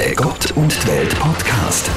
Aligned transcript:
Der 0.00 0.14
Gott 0.14 0.52
und 0.52 0.74
die 0.82 0.88
Welt 0.88 1.14
Podcast. 1.18 1.90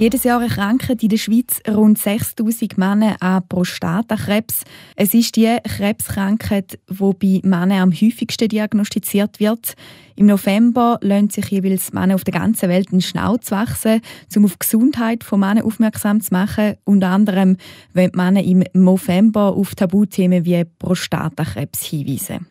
Jedes 0.00 0.24
Jahr 0.24 0.42
erkranken 0.42 0.98
in 0.98 1.08
der 1.08 1.16
Schweiz 1.16 1.60
rund 1.68 1.96
6000 1.96 2.76
Männer 2.76 3.14
an 3.20 3.46
Prostatakrebs. 3.48 4.62
Es 4.96 5.14
ist 5.14 5.36
die 5.36 5.56
Krebskrankheit, 5.62 6.80
die 6.88 7.40
bei 7.42 7.48
Männern 7.48 7.82
am 7.82 7.92
häufigsten 7.92 8.48
diagnostiziert 8.48 9.38
wird. 9.38 9.74
Im 10.16 10.26
November 10.26 10.98
lassen 11.02 11.30
sich 11.30 11.46
jeweils 11.50 11.92
Männer 11.92 12.16
auf 12.16 12.24
der 12.24 12.34
ganzen 12.34 12.68
Welt 12.68 12.90
einen 12.90 13.00
Schnauz 13.00 13.52
wachsen, 13.52 14.00
um 14.34 14.44
auf 14.44 14.54
die 14.54 14.58
Gesundheit 14.58 15.22
von 15.22 15.38
Männern 15.38 15.64
aufmerksam 15.64 16.20
zu 16.20 16.34
machen. 16.34 16.74
Unter 16.82 17.10
anderem 17.10 17.58
wollen 17.94 18.10
Männer 18.16 18.42
im 18.42 18.64
November 18.72 19.54
auf 19.54 19.76
Tabuthemen 19.76 20.44
wie 20.44 20.64
Prostatakrebs 20.64 21.84
hinweisen. 21.84 22.48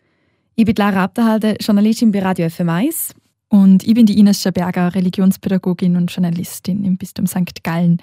Ich 0.54 0.64
bin 0.64 0.74
Lara 0.78 1.04
Abderhalde, 1.04 1.56
Journalistin 1.60 2.12
bei 2.12 2.22
Radio 2.22 2.46
FM1. 2.46 3.12
Und 3.52 3.86
ich 3.86 3.92
bin 3.92 4.06
die 4.06 4.18
Ines 4.18 4.40
Schaberger, 4.40 4.94
Religionspädagogin 4.94 5.98
und 5.98 6.10
Journalistin 6.10 6.84
im 6.84 6.96
Bistum 6.96 7.26
St. 7.26 7.62
Gallen. 7.62 7.98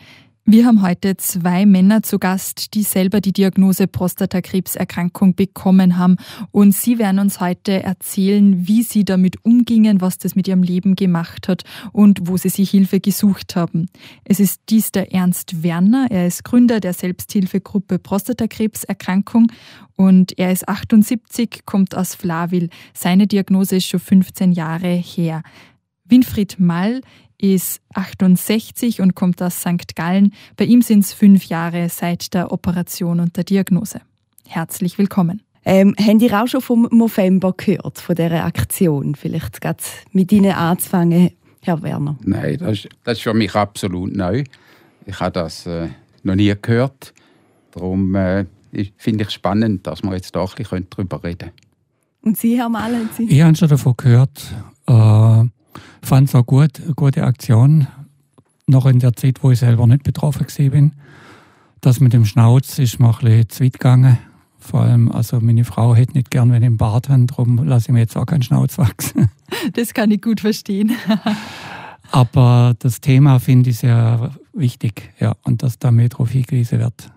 Wir 0.52 0.66
haben 0.66 0.82
heute 0.82 1.16
zwei 1.16 1.68
Männer 1.68 2.02
zu 2.02 2.18
Gast, 2.18 2.74
die 2.74 2.82
selber 2.82 3.22
die 3.22 3.34
Diagnose 3.34 3.86
Prostatakrebserkrankung 3.86 5.36
bekommen 5.36 6.00
haben. 6.00 6.16
Und 6.50 6.74
sie 6.74 6.98
werden 6.98 7.20
uns 7.20 7.40
heute 7.40 7.84
erzählen, 7.84 8.68
wie 8.68 8.82
sie 8.82 9.06
damit 9.06 9.46
umgingen, 9.46 10.02
was 10.02 10.18
das 10.18 10.36
mit 10.36 10.48
ihrem 10.48 10.64
Leben 10.64 10.96
gemacht 10.96 11.48
hat 11.48 11.66
und 11.92 12.22
wo 12.24 12.36
sie 12.36 12.50
sich 12.50 12.72
Hilfe 12.72 13.00
gesucht 13.00 13.56
haben. 13.56 13.92
Es 14.24 14.40
ist 14.40 14.62
dies 14.70 14.92
der 14.92 15.14
Ernst 15.14 15.62
Werner. 15.62 16.08
Er 16.10 16.26
ist 16.26 16.44
Gründer 16.44 16.80
der 16.80 16.94
Selbsthilfegruppe 16.94 18.00
Prostatakrebserkrankung 18.00 19.52
und 19.98 20.36
er 20.40 20.52
ist 20.52 20.68
78, 20.68 21.62
kommt 21.68 21.94
aus 21.94 22.16
Flawil. 22.16 22.70
Seine 22.96 23.28
Diagnose 23.28 23.76
ist 23.76 23.86
schon 23.86 24.00
15 24.00 24.54
Jahre 24.54 24.96
her. 24.96 25.44
Winfried 26.06 26.60
Mall 26.60 27.02
ist 27.40 27.82
68 27.94 29.02
und 29.02 29.16
kommt 29.16 29.42
aus 29.42 29.62
St. 29.62 29.96
Gallen. 29.96 30.34
Bei 30.58 30.66
ihm 30.66 30.82
sind 30.82 31.06
es 31.06 31.14
fünf 31.14 31.46
Jahre 31.46 31.90
seit 31.90 32.34
der 32.34 32.52
Operation 32.52 33.20
und 33.20 33.38
der 33.38 33.46
Diagnose. 33.46 34.02
Herzlich 34.48 34.98
willkommen. 34.98 35.42
Ähm, 35.66 35.96
haben 36.00 36.20
Sie 36.20 36.32
auch 36.34 36.48
schon 36.48 36.62
vom 36.62 36.88
November 36.92 37.54
gehört, 37.56 38.00
von 38.00 38.16
dieser 38.16 38.44
Aktion? 38.44 39.16
Vielleicht 39.16 39.62
gerade 39.62 39.84
mit 40.12 40.32
Ihnen 40.32 40.52
anzufangen, 40.52 41.32
Herr 41.62 41.82
Werner. 41.82 42.18
Nein, 42.24 42.58
das 42.60 42.72
ist, 42.72 42.90
das 43.04 43.18
ist 43.18 43.24
für 43.24 43.34
mich 43.34 43.54
absolut 43.56 44.16
neu. 44.16 44.44
Ich 45.06 45.20
habe 45.20 45.32
das 45.32 45.66
äh, 45.66 45.90
noch 46.24 46.36
nie 46.36 46.54
gehört. 46.62 47.14
Darum 47.72 48.16
äh, 48.16 48.46
finde 48.98 49.24
ich 49.24 49.30
spannend, 49.32 49.86
dass 49.86 50.04
wir 50.04 50.14
jetzt 50.14 50.36
da 50.36 50.44
ein 50.44 50.50
bisschen 50.56 50.88
darüber 50.90 51.24
reden 51.24 51.40
können. 51.40 51.52
Und 52.22 52.38
Sie, 52.38 52.58
Herr 52.58 52.70
Mahler? 52.70 53.02
Sie? 53.16 53.24
Ich 53.26 53.42
habe 53.42 53.56
schon 53.56 53.70
davon 53.70 53.94
gehört. 53.96 54.54
Äh, 54.88 55.44
fand 56.02 56.30
es 56.30 56.36
auch 56.36 56.46
gut, 56.46 56.82
eine 56.82 56.94
gute 56.94 57.24
Aktion, 57.24 57.88
noch 58.68 58.86
in 58.86 59.00
der 59.00 59.14
Zeit, 59.14 59.44
wo 59.44 59.52
ich 59.52 59.60
selber 59.60 59.88
nicht 59.88 60.04
betroffen 60.04 60.46
bin. 60.72 60.94
Das 61.82 62.00
mit 62.00 62.14
dem 62.14 62.26
Schnauz 62.26 62.78
ist 62.80 63.00
mir 63.00 63.08
ein 63.08 63.20
bisschen 63.20 63.50
zu 63.50 63.64
weit 63.64 63.74
gegangen. 63.74 64.18
Vor 64.60 64.82
allem, 64.82 65.12
also 65.12 65.40
meine 65.40 65.64
Frau 65.64 65.96
hätte 65.96 66.14
nicht 66.14 66.30
gern, 66.30 66.52
wenn 66.52 66.62
ich 66.62 66.68
einen 66.68 66.78
Bart 66.78 67.10
habe, 67.10 67.26
darum 67.26 67.64
lasse 67.64 67.88
ich 67.88 67.94
mir 67.94 68.00
jetzt 68.00 68.18
auch 68.18 68.26
keinen 68.26 68.44
Schnauz 68.44 68.78
wachsen. 68.78 69.30
Das 69.74 69.96
kann 69.96 70.12
ich 70.12 70.22
gut 70.22 70.42
verstehen. 70.42 70.92
Aber 72.12 72.76
das 72.80 73.02
Thema 73.02 73.40
finde 73.40 73.72
ich 73.72 73.80
sehr 73.80 74.32
wichtig, 74.54 75.12
ja, 75.20 75.36
und 75.44 75.64
dass 75.64 75.80
da 75.80 75.90
mehr 75.92 76.08
darauf 76.10 76.30
hingewiesen 76.30 76.80
wird. 76.80 77.12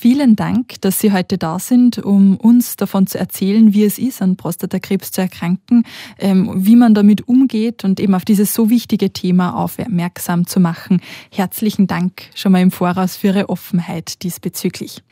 Vielen 0.00 0.34
Dank, 0.34 0.80
dass 0.80 0.98
Sie 0.98 1.12
heute 1.12 1.36
da 1.36 1.58
sind, 1.58 1.98
um 1.98 2.38
uns 2.38 2.76
davon 2.76 3.06
zu 3.06 3.18
erzählen, 3.18 3.74
wie 3.74 3.84
es 3.84 3.98
ist, 3.98 4.22
an 4.22 4.36
Prostatakrebs 4.36 5.12
zu 5.12 5.20
erkranken, 5.20 5.84
ähm, 6.18 6.50
wie 6.56 6.74
man 6.74 6.94
damit 6.94 7.28
umgeht 7.28 7.84
und 7.84 8.00
eben 8.00 8.14
auf 8.14 8.24
dieses 8.24 8.54
so 8.54 8.70
wichtige 8.70 9.12
Thema 9.12 9.54
aufmerksam 9.62 10.46
zu 10.46 10.58
machen. 10.58 11.02
Herzlichen 11.30 11.86
Dank 11.86 12.22
schon 12.34 12.52
mal 12.52 12.62
im 12.62 12.70
Voraus 12.70 13.16
für 13.16 13.26
Ihre 13.26 13.50
Offenheit 13.50 14.22
diesbezüglich. 14.22 15.02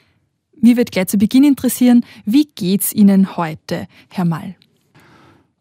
Mir 0.59 0.79
wird 0.79 0.91
gleich 0.91 1.09
zu 1.09 1.19
Beginn 1.19 1.45
interessieren, 1.45 2.03
wie 2.25 2.47
geht's 2.47 2.91
Ihnen 2.91 3.37
heute, 3.37 3.89
Herr 4.09 4.25
Mall? 4.25 4.57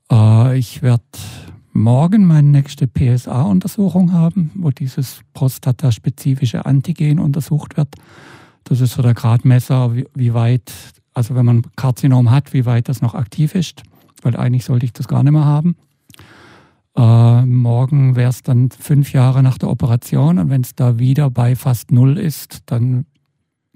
Äh, 0.10 0.58
ich 0.58 0.82
werde 0.82 1.04
morgen 1.74 2.24
meine 2.24 2.48
nächste 2.48 2.88
PSA-Untersuchung 2.88 4.14
haben, 4.14 4.52
wo 4.56 4.70
dieses 4.72 5.20
prostataspezifische 5.34 6.66
Antigen 6.66 7.20
untersucht 7.20 7.76
wird. 7.76 7.94
Das 8.68 8.82
ist 8.82 8.94
so 8.94 9.02
der 9.02 9.14
Gradmesser, 9.14 9.96
wie, 9.96 10.06
wie 10.14 10.34
weit, 10.34 10.72
also 11.14 11.36
wenn 11.36 11.46
man 11.46 11.64
Karzinom 11.76 12.32
hat, 12.32 12.54
wie 12.54 12.66
weit 12.66 12.90
das 12.90 13.02
noch 13.02 13.16
aktiv 13.16 13.56
ist, 13.56 13.84
weil 14.22 14.36
eigentlich 14.36 14.66
sollte 14.66 14.86
ich 14.86 14.94
das 14.94 15.08
gar 15.08 15.24
nicht 15.24 15.32
mehr 15.32 15.46
haben. 15.46 15.76
Äh, 16.98 17.46
morgen 17.46 18.16
wäre 18.16 18.30
es 18.30 18.44
dann 18.44 18.70
fünf 18.72 19.14
Jahre 19.14 19.42
nach 19.44 19.58
der 19.58 19.70
Operation 19.70 20.40
und 20.40 20.50
wenn 20.50 20.62
es 20.62 20.76
da 20.76 21.00
wieder 21.00 21.30
bei 21.30 21.56
fast 21.56 21.92
null 21.92 22.18
ist, 22.18 22.60
dann 22.66 23.06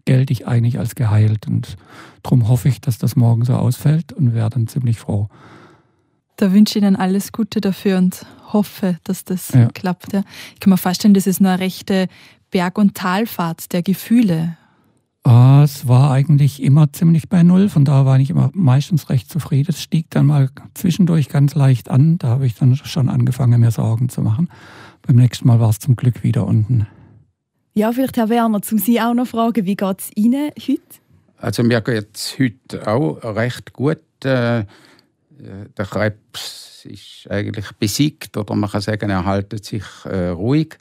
gelte 0.06 0.34
ich 0.34 0.47
eigentlich 0.47 0.79
als 0.79 0.96
geheilt 0.96 1.47
und 1.47 1.78
darum 2.23 2.47
hoffe 2.50 2.68
ich, 2.68 2.81
dass 2.81 2.97
das 2.97 3.16
morgen 3.16 3.46
so 3.46 3.53
ausfällt 3.53 4.12
und 4.12 4.34
wäre 4.34 4.50
dann 4.50 4.68
ziemlich 4.68 5.00
froh. 5.00 5.29
Da 6.38 6.52
wünsche 6.52 6.79
ich 6.79 6.84
Ihnen 6.84 6.96
alles 6.96 7.31
Gute 7.31 7.62
dafür 7.62 8.00
und 8.00 8.25
hoffe, 8.52 8.97
dass 9.03 9.23
das 9.23 9.50
ja. 9.50 9.68
klappt. 9.68 10.13
Ja. 10.13 10.23
Ich 10.56 10.59
kann 10.59 10.72
mir 10.72 10.78
vorstellen, 10.78 11.13
das 11.13 11.28
ist 11.28 11.40
eine 11.40 11.59
rechte 11.59 12.08
Berg- 12.50 12.79
und 12.79 12.96
Talfahrt 12.96 13.72
der 13.73 13.84
Gefühle. 13.84 14.58
Ah, 15.23 15.61
es 15.63 15.87
war 15.87 16.11
eigentlich 16.11 16.63
immer 16.63 16.91
ziemlich 16.91 17.29
bei 17.29 17.43
Null, 17.43 17.69
von 17.69 17.85
daher 17.85 18.05
war 18.05 18.19
ich 18.19 18.31
immer 18.31 18.49
meistens 18.53 19.09
recht 19.09 19.29
zufrieden. 19.29 19.67
Es 19.69 19.81
stieg 19.81 20.09
dann 20.09 20.25
mal 20.25 20.49
zwischendurch 20.73 21.29
ganz 21.29 21.53
leicht 21.53 21.89
an, 21.89 22.17
da 22.17 22.29
habe 22.29 22.47
ich 22.47 22.55
dann 22.55 22.75
schon 22.75 23.07
angefangen, 23.07 23.61
mir 23.61 23.69
Sorgen 23.69 24.09
zu 24.09 24.21
machen. 24.21 24.49
Beim 25.03 25.17
nächsten 25.17 25.47
Mal 25.47 25.59
war 25.59 25.69
es 25.69 25.79
zum 25.79 25.95
Glück 25.95 26.23
wieder 26.23 26.47
unten. 26.47 26.87
Ja, 27.73 27.91
vielleicht 27.91 28.17
Herr 28.17 28.29
Werner, 28.29 28.61
zum 28.63 28.79
Sie 28.79 28.99
auch 28.99 29.13
noch 29.13 29.27
fragen, 29.27 29.65
wie 29.65 29.75
geht 29.75 30.01
es 30.01 30.09
Ihnen 30.15 30.51
heute? 30.57 30.81
Also 31.37 31.63
mir 31.63 31.81
geht 31.81 32.15
es 32.15 32.37
heute 32.39 32.87
auch 32.87 33.23
recht 33.23 33.73
gut. 33.73 33.99
Äh, 34.23 34.65
der 35.39 35.85
Krebs 35.85 36.85
ist 36.85 37.29
eigentlich 37.29 37.71
besiegt 37.73 38.37
oder 38.37 38.55
man 38.55 38.69
kann 38.69 38.81
sagen, 38.81 39.09
er 39.09 39.25
haltet 39.25 39.65
sich 39.65 39.83
äh, 40.05 40.29
ruhig. 40.29 40.77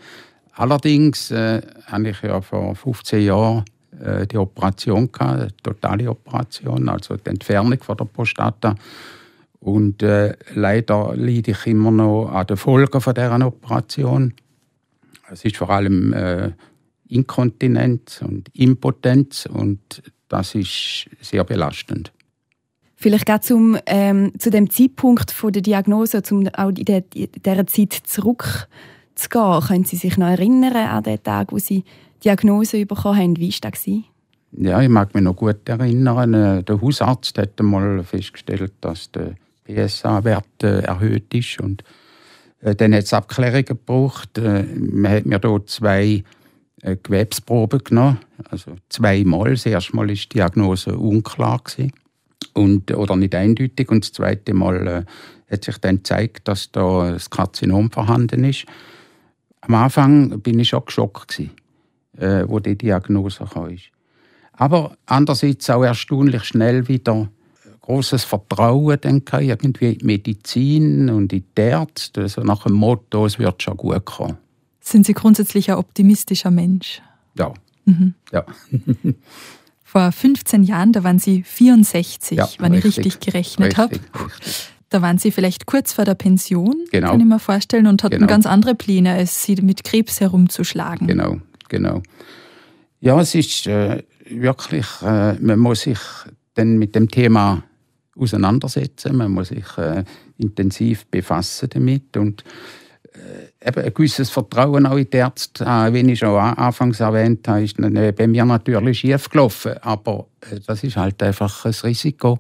Allerdings 0.53 1.31
äh, 1.31 1.63
habe 1.87 2.11
ich 2.11 2.23
ja 2.23 2.41
vor 2.41 2.75
15 2.75 3.23
Jahren 3.23 3.61
äh, 3.61 3.80
die 3.93 4.39
Operation 4.39 5.11
gehabt, 5.11 5.63
totale 5.63 6.11
Operation, 6.11 6.89
also 6.89 7.17
die 7.17 7.31
Entfernung 7.31 7.83
von 7.83 7.97
der 7.97 8.05
Prostata. 8.05 8.75
Und 9.61 10.03
äh, 10.03 10.35
leider 10.55 11.15
leide 11.17 11.51
ich 11.51 11.67
immer 11.67 11.91
noch 11.91 12.29
an 12.29 12.47
den 12.47 12.57
Folgen 12.57 13.01
von 13.01 13.15
dieser 13.15 13.47
Operation. 13.47 14.33
Es 15.31 15.45
ist 15.45 15.57
vor 15.57 15.71
allem 15.71 16.13
äh, 16.13 16.53
Inkontinenz 17.09 18.23
und 18.23 18.49
Impotenz 18.55 19.47
und 19.47 20.03
das 20.29 20.55
ist 20.55 21.11
sehr 21.21 21.45
belastend. 21.45 22.13
Vielleicht 22.97 23.27
gerade 23.27 23.41
zum, 23.41 23.79
ähm, 23.87 24.33
zu 24.39 24.51
dem 24.51 24.71
Zeitpunkt 24.71 25.31
von 25.31 25.53
der 25.53 25.63
Diagnose, 25.63 26.23
um 26.31 26.49
auch 26.49 26.69
in, 26.69 26.85
der, 26.85 27.05
in 27.15 27.29
dieser 27.33 27.67
Zeit 27.67 27.93
zurückzugehen. 28.05 29.61
Können 29.67 29.85
Sie 29.85 29.97
sich 29.97 30.17
noch 30.17 30.29
erinnern 30.29 30.75
an 30.75 31.03
den 31.03 31.23
Tag, 31.23 31.53
wo 31.53 31.59
Sie 31.59 31.85
Diagnose 32.25 32.87
bekommen 32.87 33.19
haben. 33.19 33.37
Wie 33.39 33.53
war 33.53 33.71
das? 33.71 33.87
Ja, 34.53 34.83
ich 34.83 34.89
mag 34.89 35.15
mich 35.15 35.23
noch 35.23 35.37
gut 35.37 35.69
erinnern. 35.69 36.35
Äh, 36.35 36.63
der 36.65 36.81
Hausarzt 36.81 37.39
hat 37.39 37.61
einmal 37.61 38.03
festgestellt, 38.03 38.73
dass 38.81 39.11
der 39.13 39.37
PSA-Wert 39.65 40.63
äh, 40.63 40.81
erhöht 40.81 41.33
ist. 41.33 41.61
Und 41.61 41.85
äh, 42.61 42.75
dann 42.75 42.95
hat 42.95 43.05
es 43.05 43.13
Abklärungen 43.13 43.65
gebraucht. 43.65 44.39
Man 44.39 45.13
hat 45.13 45.27
mir 45.27 45.41
hier 45.41 45.67
zwei 45.67 46.25
Gewebsproben 46.83 47.85
genommen. 47.85 48.19
Also 48.49 48.73
zweimal. 48.89 49.51
Das 49.51 49.67
erste 49.67 49.95
Mal 49.95 50.09
war 50.09 50.15
die 50.15 50.29
Diagnose 50.29 50.97
unklar. 50.97 51.63
Und, 52.55 52.91
oder 52.91 53.17
nicht 53.17 53.35
eindeutig. 53.35 53.89
Und 53.91 54.05
das 54.05 54.13
zweite 54.13 54.55
Mal 54.55 55.05
hat 55.51 55.65
sich 55.65 55.79
dann 55.79 55.97
gezeigt, 55.97 56.49
dass 56.49 56.73
da 56.73 57.13
das 57.13 57.31
Karzinom 57.31 57.91
vorhanden 57.91 58.45
ist. 58.45 58.65
Am 59.61 59.75
Anfang 59.75 60.41
bin 60.41 60.59
ich 60.59 60.71
schon 60.71 60.85
geschockt. 60.87 61.29
Gewesen 61.29 61.60
äh, 62.21 62.45
wo 62.47 62.61
die 62.61 62.77
Diagnose 62.77 63.45
kam. 63.53 63.77
Aber 64.53 64.97
andererseits 65.07 65.71
auch 65.71 65.83
erstaunlich 65.83 66.45
schnell 66.45 66.87
wieder 66.87 67.29
großes 67.81 68.25
Vertrauen 68.25 68.99
dann 69.01 69.23
irgendwie 69.31 69.93
in 69.93 69.99
die 69.99 70.05
Medizin 70.05 71.11
und 71.11 71.33
in 71.33 71.45
die 71.57 71.61
Ärzte, 71.61 72.23
also 72.23 72.43
nach 72.43 72.65
dem 72.65 72.75
Motto, 72.75 73.27
es 73.27 73.39
wird 73.39 73.63
schon 73.63 73.77
gut 73.77 74.05
kommen. 74.05 74.37
Sind 74.81 75.07
Sie 75.07 75.15
grundsätzlich 75.15 75.71
ein 75.71 75.79
optimistischer 75.79 76.51
Mensch? 76.51 77.03
Ja. 77.37 77.53
Mhm. 77.85 78.15
ja. 78.33 78.45
Vor 79.83 80.13
15 80.13 80.63
Jahren, 80.63 80.93
da 80.93 81.03
waren 81.03 81.19
Sie 81.19 81.43
64, 81.43 82.39
ja, 82.39 82.49
wenn 82.59 82.73
richtig, 82.73 82.91
ich 82.91 82.99
richtig 82.99 83.21
gerechnet 83.21 83.77
habe. 83.77 83.99
Da 84.89 85.03
waren 85.03 85.19
Sie 85.19 85.33
vielleicht 85.33 85.67
kurz 85.67 85.93
vor 85.93 86.05
der 86.05 86.15
Pension, 86.15 86.77
genau. 86.93 87.11
kann 87.11 87.21
ich 87.21 87.27
mir 87.27 87.41
vorstellen, 87.41 87.89
und 87.89 88.05
hatten 88.05 88.17
genau. 88.17 88.27
ganz 88.27 88.47
andere 88.47 88.77
Pläne, 88.77 89.13
als 89.13 89.43
Sie 89.43 89.57
mit 89.57 89.83
Krebs 89.83 90.21
herumzuschlagen. 90.21 91.09
Genau, 91.09 91.39
genau. 91.71 92.03
Ja, 93.01 93.19
es 93.19 93.35
ist 93.35 93.67
äh, 93.67 94.03
wirklich, 94.29 94.87
äh, 95.03 95.35
man 95.41 95.59
muss 95.59 95.83
sich 95.83 95.99
dann 96.55 96.77
mit 96.77 96.95
dem 96.95 97.09
Thema 97.09 97.63
auseinandersetzen, 98.15 99.17
man 99.17 99.33
muss 99.33 99.49
sich 99.49 99.79
äh, 99.79 100.05
intensiv 100.37 101.07
befassen 101.07 101.71
damit 101.73 102.17
und 102.19 102.45
äh, 103.15 103.69
eben 103.69 103.85
ein 103.85 103.95
gewisses 103.95 104.29
Vertrauen 104.29 104.85
auch 104.85 104.97
in 104.97 105.09
die 105.09 105.17
Ärzte, 105.17 105.65
äh, 105.65 105.93
wie 105.95 106.13
ich 106.13 106.19
schon 106.19 106.39
anfangs 106.39 107.01
erwähnt 107.01 107.49
habe, 107.49 107.63
ist 107.63 107.77
bei 107.79 108.27
mir 108.27 108.45
natürlich 108.45 108.99
schief 108.99 109.31
gelaufen, 109.31 109.73
aber 109.81 110.27
äh, 110.51 110.61
das 110.67 110.85
ist 110.85 110.97
halt 110.97 111.23
einfach 111.23 111.65
ein 111.65 111.75
Risiko. 111.83 112.37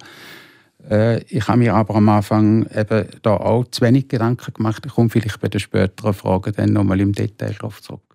Äh, 0.88 1.22
ich 1.24 1.46
habe 1.48 1.58
mir 1.58 1.74
aber 1.74 1.94
am 1.94 2.08
Anfang 2.08 2.66
eben 2.74 3.06
da 3.22 3.36
auch 3.36 3.64
zu 3.70 3.82
wenig 3.82 4.08
Gedanken 4.08 4.52
gemacht. 4.52 4.84
Ich 4.84 4.92
komme 4.92 5.08
vielleicht 5.08 5.40
bei 5.40 5.48
den 5.48 5.60
späteren 5.60 6.14
Fragen 6.14 6.52
dann 6.54 6.72
nochmal 6.72 7.00
im 7.00 7.12
Detail 7.12 7.54
darauf 7.54 7.82
zurück. 7.82 8.09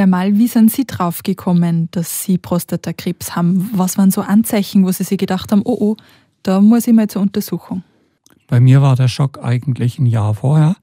Herr 0.00 0.06
Mal, 0.06 0.38
wie 0.38 0.48
sind 0.48 0.72
Sie 0.72 0.86
drauf 0.86 1.22
gekommen, 1.22 1.88
dass 1.90 2.24
Sie 2.24 2.38
Prostatakrebs 2.38 3.36
haben? 3.36 3.68
Was 3.74 3.98
waren 3.98 4.10
so 4.10 4.22
Anzeichen, 4.22 4.86
wo 4.86 4.92
Sie 4.92 5.04
sich 5.04 5.18
gedacht 5.18 5.52
haben, 5.52 5.60
oh 5.62 5.76
oh, 5.78 5.96
da 6.42 6.62
muss 6.62 6.86
ich 6.86 6.94
mal 6.94 7.06
zur 7.06 7.20
Untersuchung? 7.20 7.82
Bei 8.48 8.60
mir 8.60 8.80
war 8.80 8.96
der 8.96 9.08
Schock 9.08 9.44
eigentlich 9.44 9.98
ein 9.98 10.06
Jahr 10.06 10.32
vorher. 10.32 10.76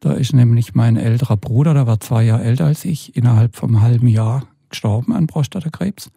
Da 0.00 0.12
ist 0.12 0.34
nämlich 0.34 0.74
mein 0.74 0.98
älterer 0.98 1.38
Bruder, 1.38 1.72
der 1.72 1.86
war 1.86 2.00
zwei 2.00 2.22
Jahre 2.22 2.44
älter 2.44 2.66
als 2.66 2.84
ich, 2.84 3.16
innerhalb 3.16 3.56
vom 3.56 3.80
halben 3.80 4.08
Jahr 4.08 4.42
gestorben 4.68 5.14
an 5.14 5.26
Prostatakrebs 5.26 6.10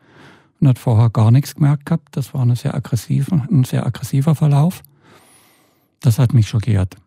und 0.60 0.68
hat 0.68 0.80
vorher 0.80 1.10
gar 1.10 1.32
nichts 1.32 1.56
gemerkt 1.56 1.86
gehabt. 1.86 2.10
Das 2.18 2.34
war 2.34 2.46
sehr 2.58 2.74
ein 3.50 3.64
sehr 3.64 3.86
aggressiver 3.86 4.36
Verlauf. 4.36 4.82
Das 6.02 6.20
hat 6.20 6.34
mich 6.34 6.50
schockiert. 6.50 6.98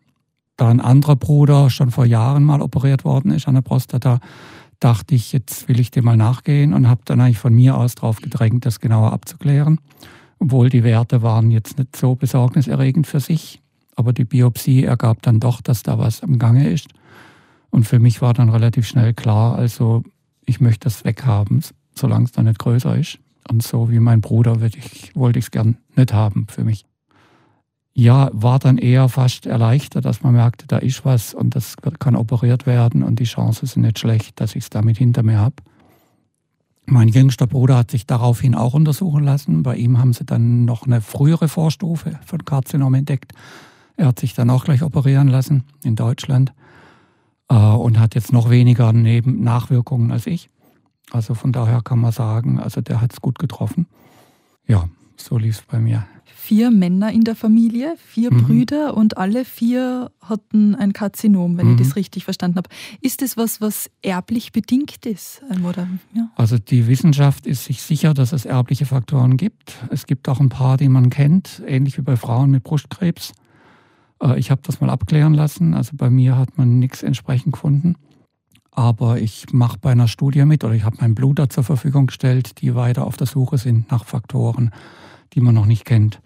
Da 0.55 0.69
ein 0.69 0.81
anderer 0.81 1.15
Bruder 1.15 1.69
schon 1.69 1.91
vor 1.91 2.07
Jahren 2.07 2.43
mal 2.43 2.63
operiert 2.63 3.05
worden 3.05 3.29
ist 3.29 3.47
an 3.47 3.53
der 3.53 3.61
Prostata, 3.61 4.19
dachte 4.79 5.15
ich, 5.15 5.33
jetzt 5.33 5.67
will 5.67 5.79
ich 5.79 5.91
dem 5.91 6.05
mal 6.05 6.17
nachgehen 6.17 6.73
und 6.73 6.87
habe 6.87 7.01
dann 7.05 7.21
eigentlich 7.21 7.39
von 7.39 7.53
mir 7.53 7.77
aus 7.77 7.95
darauf 7.95 8.21
gedrängt, 8.21 8.65
das 8.65 8.79
genauer 8.79 9.13
abzuklären. 9.13 9.79
Obwohl 10.39 10.69
die 10.69 10.83
Werte 10.83 11.21
waren 11.23 11.49
jetzt 11.51 11.77
nicht 11.77 11.95
so 11.95 12.15
besorgniserregend 12.15 13.07
für 13.07 13.19
sich, 13.19 13.61
aber 13.95 14.13
die 14.13 14.25
Biopsie 14.25 14.83
ergab 14.83 15.21
dann 15.23 15.39
doch, 15.39 15.61
dass 15.61 15.83
da 15.83 15.97
was 15.97 16.21
am 16.21 16.37
Gange 16.37 16.69
ist. 16.69 16.89
Und 17.71 17.85
für 17.85 17.99
mich 17.99 18.21
war 18.21 18.33
dann 18.33 18.49
relativ 18.49 18.87
schnell 18.87 19.13
klar, 19.13 19.55
also 19.55 20.03
ich 20.45 20.61
möchte 20.61 20.85
das 20.85 21.03
weghaben, 21.03 21.61
solange 21.95 22.25
es 22.25 22.31
dann 22.31 22.45
nicht 22.45 22.59
größer 22.59 22.95
ist. 22.97 23.19
Und 23.49 23.63
so 23.63 23.89
wie 23.89 23.99
mein 23.99 24.21
Bruder 24.21 24.61
ich, 24.61 25.15
wollte 25.15 25.39
ich 25.39 25.45
es 25.45 25.51
gern 25.51 25.77
nicht 25.95 26.13
haben 26.13 26.47
für 26.49 26.63
mich. 26.63 26.85
Ja, 27.99 28.29
war 28.31 28.59
dann 28.59 28.77
eher 28.77 29.09
fast 29.09 29.47
erleichtert, 29.47 30.05
dass 30.05 30.21
man 30.21 30.33
merkte, 30.33 30.67
da 30.67 30.77
ist 30.77 31.03
was 31.03 31.33
und 31.33 31.55
das 31.55 31.77
kann 31.97 32.15
operiert 32.15 32.67
werden 32.67 33.01
und 33.01 33.17
die 33.17 33.23
Chancen 33.23 33.65
sind 33.65 33.81
nicht 33.81 33.97
schlecht, 33.97 34.39
dass 34.39 34.55
ich 34.55 34.65
es 34.65 34.69
damit 34.69 34.99
hinter 34.99 35.23
mir 35.23 35.39
habe. 35.39 35.55
Mein 36.85 37.07
jüngster 37.07 37.47
Bruder 37.47 37.75
hat 37.75 37.89
sich 37.89 38.05
daraufhin 38.05 38.53
auch 38.53 38.75
untersuchen 38.75 39.23
lassen. 39.23 39.63
Bei 39.63 39.75
ihm 39.75 39.97
haben 39.97 40.13
sie 40.13 40.25
dann 40.25 40.63
noch 40.63 40.85
eine 40.85 41.01
frühere 41.01 41.47
Vorstufe 41.47 42.19
von 42.23 42.45
Karzinom 42.45 42.93
entdeckt. 42.93 43.33
Er 43.95 44.05
hat 44.05 44.19
sich 44.19 44.35
dann 44.35 44.51
auch 44.51 44.65
gleich 44.65 44.83
operieren 44.83 45.27
lassen 45.27 45.63
in 45.83 45.95
Deutschland 45.95 46.53
äh, 47.49 47.55
und 47.55 47.99
hat 47.99 48.13
jetzt 48.13 48.31
noch 48.31 48.51
weniger 48.51 48.93
Neben 48.93 49.41
Nachwirkungen 49.41 50.11
als 50.11 50.27
ich. 50.27 50.51
Also 51.09 51.33
von 51.33 51.51
daher 51.51 51.81
kann 51.81 51.97
man 51.97 52.11
sagen, 52.11 52.59
also 52.59 52.79
der 52.79 53.01
hat 53.01 53.13
es 53.13 53.21
gut 53.21 53.39
getroffen. 53.39 53.87
Ja, 54.67 54.87
so 55.15 55.39
lief 55.39 55.61
es 55.61 55.65
bei 55.65 55.79
mir. 55.79 56.05
Vier 56.35 56.71
Männer 56.71 57.11
in 57.11 57.21
der 57.21 57.35
Familie, 57.35 57.95
vier 57.97 58.33
mhm. 58.33 58.43
Brüder 58.43 58.95
und 58.95 59.17
alle 59.17 59.45
vier 59.45 60.11
hatten 60.21 60.75
ein 60.75 60.93
Karzinom, 60.93 61.57
wenn 61.57 61.67
mhm. 61.67 61.73
ich 61.73 61.87
das 61.87 61.95
richtig 61.95 62.23
verstanden 62.23 62.57
habe. 62.57 62.69
Ist 63.01 63.21
das 63.21 63.37
was, 63.37 63.59
was 63.61 63.89
erblich 64.01 64.51
bedingt 64.51 65.05
ist? 65.05 65.41
Ähm, 65.51 65.65
oder, 65.65 65.87
ja? 66.13 66.29
Also 66.35 66.57
die 66.57 66.87
Wissenschaft 66.87 67.47
ist 67.47 67.65
sich 67.65 67.81
sicher, 67.81 68.13
dass 68.13 68.31
es 68.31 68.45
erbliche 68.45 68.85
Faktoren 68.85 69.37
gibt. 69.37 69.75
Es 69.89 70.05
gibt 70.05 70.29
auch 70.29 70.39
ein 70.39 70.49
paar, 70.49 70.77
die 70.77 70.89
man 70.89 71.09
kennt, 71.09 71.61
ähnlich 71.65 71.97
wie 71.97 72.03
bei 72.03 72.15
Frauen 72.15 72.51
mit 72.51 72.63
Brustkrebs. 72.63 73.33
Äh, 74.21 74.39
ich 74.39 74.51
habe 74.51 74.61
das 74.63 74.81
mal 74.81 74.89
abklären 74.89 75.33
lassen. 75.33 75.73
Also 75.73 75.91
bei 75.95 76.09
mir 76.09 76.37
hat 76.37 76.57
man 76.57 76.79
nichts 76.79 77.03
entsprechend 77.03 77.53
gefunden. 77.53 77.95
Aber 78.71 79.19
ich 79.19 79.51
mache 79.53 79.79
bei 79.79 79.91
einer 79.91 80.07
Studie 80.07 80.45
mit 80.45 80.63
oder 80.63 80.75
ich 80.75 80.83
habe 80.83 80.97
mein 80.99 81.15
Blut 81.15 81.41
zur 81.51 81.63
Verfügung 81.63 82.07
gestellt, 82.07 82.61
die 82.61 82.75
weiter 82.75 83.07
auf 83.07 83.17
der 83.17 83.25
Suche 83.25 83.57
sind 83.57 83.89
nach 83.89 84.05
Faktoren, 84.05 84.69
die 85.33 85.41
man 85.41 85.55
noch 85.55 85.65
nicht 85.65 85.85
kennt. 85.85 86.19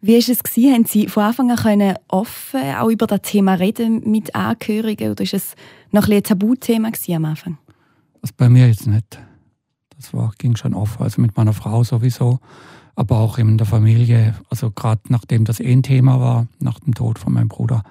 Wie 0.00 0.14
war 0.14 0.18
es? 0.18 0.42
Gewesen? 0.42 0.72
Haben 0.72 0.84
Sie 0.84 1.08
von 1.08 1.22
Anfang 1.22 1.50
an 1.50 1.56
können 1.56 1.96
offen 2.08 2.60
auch 2.74 2.88
über 2.88 3.06
das 3.06 3.22
Thema 3.22 3.54
reden 3.54 4.10
mit 4.10 4.34
Angehörigen 4.34 5.12
oder 5.12 5.22
ist 5.22 5.34
es 5.34 5.54
noch 5.92 6.08
ein, 6.08 6.14
ein 6.14 6.22
Tabuthema 6.24 6.90
am 7.08 7.24
Anfang? 7.24 7.58
Das 8.20 8.32
bei 8.32 8.48
mir 8.48 8.66
jetzt 8.66 8.86
nicht. 8.86 9.20
Das 9.96 10.12
war, 10.12 10.32
ging 10.38 10.56
schon 10.56 10.74
offen, 10.74 11.02
also 11.02 11.20
mit 11.20 11.36
meiner 11.36 11.52
Frau 11.52 11.84
sowieso, 11.84 12.40
aber 12.96 13.18
auch 13.18 13.38
in 13.38 13.58
der 13.58 13.66
Familie. 13.66 14.34
Also 14.50 14.72
gerade 14.72 15.02
nachdem 15.08 15.44
das 15.44 15.60
eh 15.60 15.72
ein 15.72 15.84
Thema 15.84 16.18
war, 16.18 16.48
nach 16.58 16.80
dem 16.80 16.94
Tod 16.94 17.20
von 17.20 17.32
meinem 17.32 17.48
Bruder, 17.48 17.84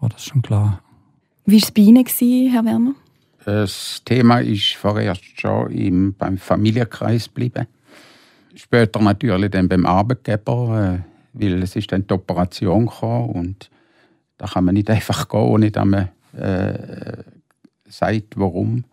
war 0.00 0.08
das 0.08 0.24
schon 0.24 0.42
klar. 0.42 0.82
Wie 1.44 1.60
war 1.60 1.62
es 1.62 1.70
bei 1.70 1.82
Ihnen, 1.82 2.50
Herr 2.50 2.64
Werner? 2.64 2.94
Das 3.44 4.02
Thema 4.04 4.40
ist 4.40 4.74
vorerst 4.74 5.40
schon 5.40 5.70
im, 5.70 6.14
beim 6.14 6.38
Familienkreis 6.38 7.26
geblieben. 7.26 7.66
Später 8.54 9.00
natürlich 9.00 9.50
dann 9.50 9.68
beim 9.68 9.86
Arbeitgeber, 9.86 11.02
äh, 11.02 11.12
weil 11.32 11.62
es 11.62 11.76
ist 11.76 11.90
dann 11.92 12.06
die 12.06 12.14
Operation 12.14 12.86
gekommen 12.86 13.30
und 13.30 13.70
da 14.38 14.46
kann 14.46 14.64
man 14.64 14.74
nicht 14.74 14.90
einfach 14.90 15.28
gehen, 15.28 15.40
ohne 15.40 15.70
dass 15.70 15.84
man 15.84 16.08
äh, 16.36 17.22
sagt, 17.88 18.36
warum. 18.36 18.84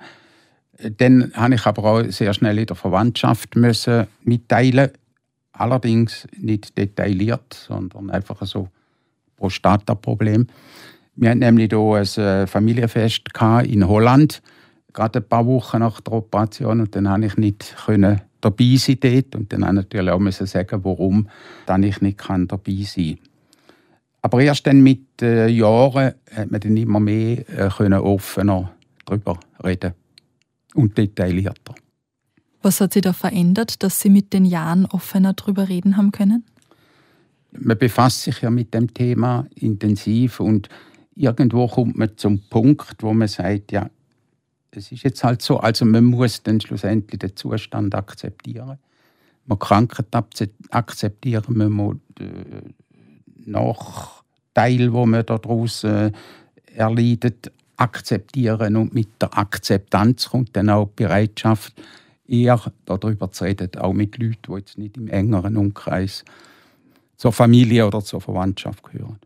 Dann 0.98 1.32
habe 1.34 1.56
ich 1.56 1.66
aber 1.66 1.84
auch 1.84 2.04
sehr 2.10 2.34
schnell 2.34 2.60
in 2.60 2.66
der 2.66 2.76
Verwandtschaft 2.76 3.56
müssen 3.56 4.08
mitteilen, 4.24 4.92
allerdings 5.52 6.28
nicht 6.38 6.78
detailliert, 6.78 7.54
sondern 7.54 8.10
einfach 8.10 8.46
so 8.46 8.70
Prostata-Problem. 9.38 10.48
Wir 11.16 11.32
hatten 11.32 11.40
nämlich 11.40 11.70
hier 11.70 11.80
ein 11.80 12.24
äh, 12.24 12.48
Familienfest 12.48 13.24
in 13.64 13.88
Holland, 13.88 14.42
gerade 14.94 15.20
ein 15.20 15.28
paar 15.28 15.46
Wochen 15.46 15.80
nach 15.80 16.00
der 16.00 16.14
Operation. 16.14 16.82
Und 16.82 16.96
dann 16.96 17.06
konnte 17.06 17.28
ich 17.28 17.38
nicht 17.38 17.76
dabei 18.42 18.76
sein 18.78 18.98
dort. 19.00 19.36
Und 19.36 19.54
dann 19.54 19.64
ich 19.64 19.72
natürlich 19.72 20.12
auch 20.12 20.32
sagen, 20.32 20.84
warum 20.84 21.30
dann 21.66 21.84
ich 21.84 22.02
nicht 22.02 22.20
dabei 22.20 22.84
sein 22.84 23.18
kann. 23.18 23.30
Aber 24.22 24.42
erst 24.42 24.68
dann 24.68 24.82
mit 24.82 25.22
äh, 25.22 25.48
Jahren 25.48 26.14
hat 26.32 26.52
man 26.52 26.60
dann 26.60 26.78
immer 26.78 27.00
mehr 27.00 27.48
äh, 27.50 27.70
können 27.70 28.00
offener 28.00 28.72
darüber 29.06 29.40
reden 29.64 29.94
und 30.74 30.98
detaillierter. 30.98 31.76
Was 32.62 32.82
hat 32.82 32.94
sich 32.94 33.02
da 33.02 33.14
verändert, 33.14 33.82
dass 33.84 34.02
Sie 34.02 34.10
mit 34.10 34.34
den 34.34 34.44
Jahren 34.44 34.86
offener 34.86 35.34
darüber 35.34 35.70
reden 35.70 35.96
haben 35.96 36.12
können? 36.12 36.44
Man 37.52 37.78
befasst 37.78 38.24
sich 38.24 38.42
ja 38.42 38.50
mit 38.50 38.74
dem 38.74 38.94
Thema 38.94 39.48
intensiv 39.56 40.40
und 40.40 40.68
irgendwo 41.16 41.68
kommt 41.68 41.98
man 41.98 42.18
zum 42.18 42.42
Punkt, 42.50 43.02
wo 43.02 43.14
man 43.14 43.28
sagt, 43.28 43.72
ja, 43.72 43.90
es 44.72 44.92
ist 44.92 45.04
jetzt 45.04 45.24
halt 45.24 45.42
so, 45.42 45.58
also 45.58 45.86
man 45.86 46.06
muss 46.06 46.44
dann 46.44 46.62
schlussendlich 46.62 47.20
den 47.20 47.36
Zustand 47.36 47.96
akzeptieren. 47.96 48.78
Man 49.46 49.60
Krankheit 49.60 50.08
akzeptieren, 50.70 51.58
man 51.58 51.72
muss 51.72 51.96
den 52.20 52.76
Nachteil, 53.46 54.94
wo 54.94 55.06
man 55.06 55.26
daraus 55.26 55.84
äh, 55.84 56.12
erleidet, 56.76 57.52
akzeptieren 57.78 58.76
und 58.76 58.94
mit 58.94 59.08
der 59.22 59.38
Akzeptanz 59.38 60.30
kommt 60.30 60.56
dann 60.56 60.70
auch 60.70 60.90
die 60.90 61.04
Bereitschaft, 61.04 61.74
eher 62.28 62.62
darüber 62.86 63.32
zu 63.32 63.46
reden, 63.46 63.76
auch 63.78 63.94
mit 63.94 64.18
Leuten, 64.18 64.38
die 64.48 64.54
jetzt 64.54 64.78
nicht 64.78 64.98
im 64.98 65.08
engeren 65.08 65.58
Umkreis 65.58 66.24
zur 67.18 67.32
Familie 67.32 67.88
oder 67.88 68.02
zur 68.04 68.22
Verwandtschaft 68.22 68.84
gehören. 68.84 69.20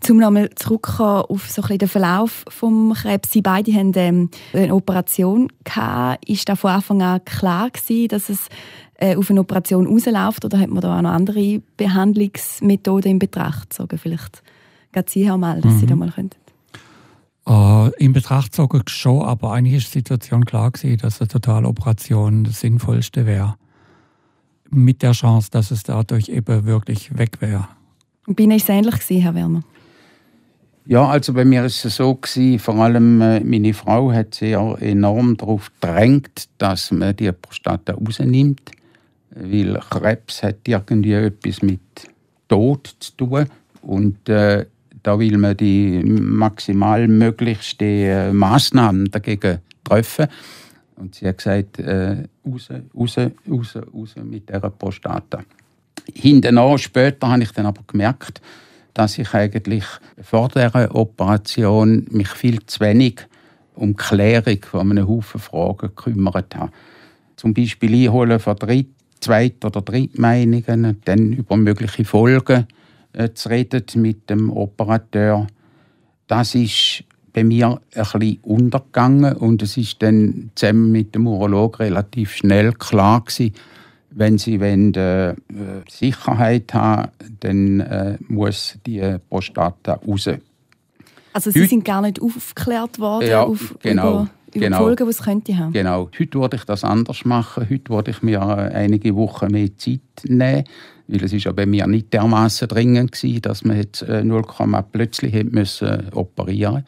Zum 0.00 0.18
nochmal 0.18 0.50
zurückkommen 0.54 1.24
auf 1.28 1.50
so 1.50 1.62
ein 1.62 1.78
den 1.78 1.88
Verlauf 1.88 2.44
des 2.44 3.02
Krebs. 3.02 3.32
Sie 3.32 3.42
beide 3.42 3.72
haben 3.72 3.92
ähm, 3.96 4.30
eine 4.52 4.74
Operation 4.74 5.48
gehabt. 5.64 6.28
Ist 6.28 6.48
da 6.48 6.56
von 6.56 6.70
Anfang 6.70 7.02
an 7.02 7.24
klar 7.24 7.70
gewesen, 7.70 8.08
dass 8.08 8.28
es 8.28 8.48
äh, 8.94 9.16
auf 9.16 9.30
eine 9.30 9.40
Operation 9.40 9.86
rausläuft 9.86 10.44
oder 10.44 10.58
hat 10.58 10.70
man 10.70 10.80
da 10.80 10.98
auch 10.98 11.02
noch 11.02 11.10
andere 11.10 11.60
Behandlungsmethoden 11.76 13.12
in 13.12 13.18
Betracht 13.18 13.70
gezogen? 13.70 13.98
Vielleicht 13.98 14.42
geht 14.92 15.10
Sie 15.10 15.30
auch 15.30 15.36
mal, 15.36 15.60
dass 15.60 15.74
mhm. 15.74 15.78
Sie 15.78 15.86
da 15.86 15.96
mal 15.96 16.10
könnten. 16.10 16.36
Uh, 17.48 17.88
in 17.96 18.12
Betracht 18.12 18.54
zogen 18.54 18.82
schon, 18.88 19.22
aber 19.22 19.52
eigentlich 19.52 19.76
ist 19.76 19.94
die 19.94 20.00
Situation 20.00 20.44
klar 20.44 20.70
gewesen, 20.70 20.98
dass 20.98 21.18
eine 21.20 21.28
Totaloperation 21.28 22.44
das 22.44 22.60
Sinnvollste 22.60 23.24
wäre. 23.24 23.56
Mit 24.68 25.00
der 25.00 25.12
Chance, 25.12 25.48
dass 25.50 25.70
es 25.70 25.82
dadurch 25.82 26.28
eben 26.28 26.66
wirklich 26.66 27.16
weg 27.16 27.40
wäre. 27.40 27.66
Bin 28.26 28.50
ich 28.50 28.68
ähnlich 28.68 28.96
gewesen, 28.96 29.22
Herr 29.22 29.34
Werner? 29.34 29.62
Ja, 30.90 31.06
also 31.06 31.34
bei 31.34 31.44
mir 31.44 31.66
ist 31.66 31.84
es 31.84 31.96
so 31.96 32.14
gewesen, 32.14 32.58
vor 32.58 32.76
allem 32.76 33.20
äh, 33.20 33.40
meine 33.40 33.74
Frau 33.74 34.10
hat 34.10 34.34
sehr 34.34 34.74
enorm 34.80 35.36
darauf 35.36 35.70
gedrängt, 35.82 36.48
dass 36.56 36.90
man 36.92 37.14
die 37.14 37.30
Prostata 37.30 37.92
rausnimmt, 37.92 38.70
weil 39.34 39.78
Krebs 39.90 40.42
hat 40.42 40.66
irgendwie 40.66 41.12
etwas 41.12 41.60
mit 41.60 41.80
Tod 42.48 42.96
zu 43.00 43.12
tun 43.18 43.46
und 43.82 44.30
äh, 44.30 44.64
da 45.02 45.18
will 45.18 45.36
man 45.36 45.58
die 45.58 46.02
maximal 46.02 47.06
möglichsten 47.06 47.86
äh, 47.86 48.32
Maßnahmen 48.32 49.10
dagegen 49.10 49.58
treffen. 49.84 50.28
Und 50.96 51.16
sie 51.16 51.28
hat 51.28 51.36
gesagt, 51.36 51.80
äh, 51.80 52.24
raus, 52.46 52.70
raus, 52.96 53.16
raus, 53.46 53.76
raus 53.76 54.14
mit 54.24 54.48
dieser 54.48 54.70
Prostata. 54.70 55.44
Hinten 56.14 56.78
später 56.78 57.28
habe 57.28 57.42
ich 57.42 57.52
dann 57.52 57.66
aber 57.66 57.82
gemerkt, 57.86 58.40
dass 58.98 59.16
ich 59.16 59.32
eigentlich 59.32 59.84
vor 60.20 60.48
dieser 60.48 60.92
Operation 60.92 62.04
mich 62.10 62.30
viel 62.30 62.66
zu 62.66 62.80
wenig 62.80 63.28
um 63.76 63.90
die 63.90 63.94
Klärung 63.94 64.58
von 64.68 64.90
einem 64.90 65.06
Haufen 65.06 65.40
Fragen 65.40 65.92
gekümmert 65.94 66.56
habe. 66.56 66.72
Zum 67.36 67.54
Beispiel 67.54 67.94
Einholen 67.94 68.40
von 68.40 68.56
Dritt, 68.56 68.88
Zweit- 69.20 69.64
oder 69.64 69.82
Drittmeinungen, 69.82 71.00
dann 71.04 71.32
über 71.32 71.56
mögliche 71.56 72.04
Folgen 72.04 72.66
äh, 73.12 73.30
zu 73.34 73.50
reden 73.50 73.84
mit 73.94 74.28
dem 74.28 74.50
Operateur. 74.50 75.46
Das 76.26 76.56
ist 76.56 77.04
bei 77.32 77.44
mir 77.44 77.80
ein 77.94 78.02
bisschen 78.02 78.38
untergegangen 78.42 79.36
und 79.36 79.62
es 79.62 79.76
ist 79.76 80.02
dann 80.02 80.50
zusammen 80.56 80.90
mit 80.90 81.14
dem 81.14 81.28
Urolog 81.28 81.78
relativ 81.78 82.34
schnell 82.34 82.72
klar 82.72 83.20
gewesen, 83.20 83.54
wenn 84.18 84.36
Sie 84.36 84.60
wollen, 84.60 84.92
äh, 84.94 85.34
Sicherheit 85.88 86.74
haben, 86.74 87.10
dann 87.40 87.80
äh, 87.80 88.18
muss 88.28 88.76
die 88.84 89.16
Prostata 89.30 89.94
raus. 89.94 90.28
Also 91.32 91.50
Sie 91.50 91.60
Heute, 91.60 91.68
sind 91.68 91.84
gar 91.84 92.02
nicht 92.02 92.20
aufgeklärt 92.20 92.98
worden 92.98 93.28
ja, 93.28 93.44
auf, 93.44 93.76
genau, 93.80 94.08
über, 94.08 94.30
über 94.54 94.64
genau, 94.66 94.78
Folgen, 94.78 95.06
die 95.06 95.10
es 95.10 95.22
könnte 95.22 95.56
haben? 95.56 95.72
Genau. 95.72 96.10
Heute 96.18 96.40
würde 96.40 96.56
ich 96.56 96.64
das 96.64 96.82
anders 96.82 97.24
machen. 97.24 97.68
Heute 97.70 97.90
würde 97.90 98.10
ich 98.10 98.22
mir 98.22 98.42
einige 98.42 99.14
Wochen 99.14 99.52
mehr 99.52 99.68
Zeit 99.76 100.00
nehmen, 100.24 100.64
weil 101.06 101.22
es 101.22 101.32
ist 101.32 101.44
ja 101.44 101.52
bei 101.52 101.66
mir 101.66 101.86
nicht 101.86 102.12
dermaßen 102.12 102.66
dringend 102.66 103.22
war, 103.22 103.40
dass 103.40 103.64
man 103.64 103.76
jetzt 103.76 104.04
0, 104.06 104.42
äh, 104.42 104.82
plötzlich 104.90 105.32
hätte 105.32 105.50
müssen 105.50 106.12
operieren 106.12 106.84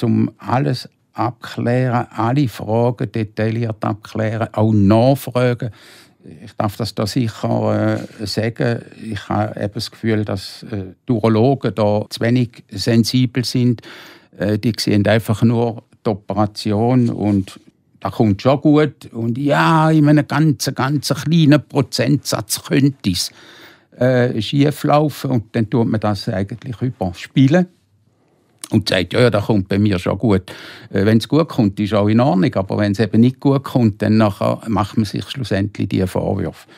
um 0.00 0.30
alles 0.38 0.88
abklären, 1.12 2.06
alle 2.10 2.48
Fragen 2.48 3.12
detailliert 3.12 3.84
abklären, 3.84 4.48
auch 4.52 4.72
nachfragen 4.72 5.70
ich 6.44 6.52
darf 6.56 6.76
das 6.76 6.94
da 6.94 7.06
sicher 7.06 7.98
äh, 8.20 8.26
sagen. 8.26 8.82
Ich 9.02 9.28
habe 9.28 9.70
das 9.72 9.90
Gefühl, 9.90 10.24
dass 10.24 10.62
äh, 10.64 10.94
die 11.08 11.12
Urologen 11.12 11.74
da 11.74 12.04
zu 12.08 12.20
wenig 12.20 12.64
sensibel 12.70 13.44
sind. 13.44 13.82
Äh, 14.36 14.58
die 14.58 14.72
sehen 14.78 15.06
einfach 15.06 15.42
nur 15.42 15.82
die 16.04 16.10
Operation 16.10 17.10
und 17.10 17.60
da 18.00 18.10
kommt 18.10 18.42
schon 18.42 18.60
gut. 18.60 19.12
Und 19.12 19.38
ja, 19.38 19.90
in 19.90 20.08
einem 20.08 20.26
ganz, 20.26 20.70
ganz 20.74 21.08
kleinen 21.08 21.62
Prozentsatz 21.68 22.62
könnte 22.64 23.10
es 23.10 23.30
äh, 23.96 24.40
schief 24.40 24.84
laufen. 24.84 25.30
Und 25.30 25.54
dann 25.54 25.70
tut 25.70 25.88
man 25.88 26.00
das 26.00 26.28
eigentlich 26.28 26.80
überspielen 26.80 27.66
und 28.70 28.88
sagt, 28.88 29.12
ja, 29.12 29.30
das 29.30 29.46
kommt 29.46 29.68
bei 29.68 29.78
mir 29.78 29.98
schon 29.98 30.18
gut. 30.18 30.50
Äh, 30.90 31.04
wenn 31.04 31.18
es 31.18 31.28
gut 31.28 31.48
kommt, 31.48 31.78
ist 31.80 31.94
auch 31.94 32.08
in 32.08 32.20
Ordnung, 32.20 32.54
aber 32.54 32.78
wenn 32.78 32.92
es 32.92 33.00
eben 33.00 33.20
nicht 33.20 33.40
gut 33.40 33.64
kommt, 33.64 34.02
dann 34.02 34.16
nachher 34.16 34.60
macht 34.68 34.96
man 34.96 35.04
sich 35.04 35.24
schlussendlich 35.28 35.88
die 35.88 36.06
Vorwürfe. 36.06 36.68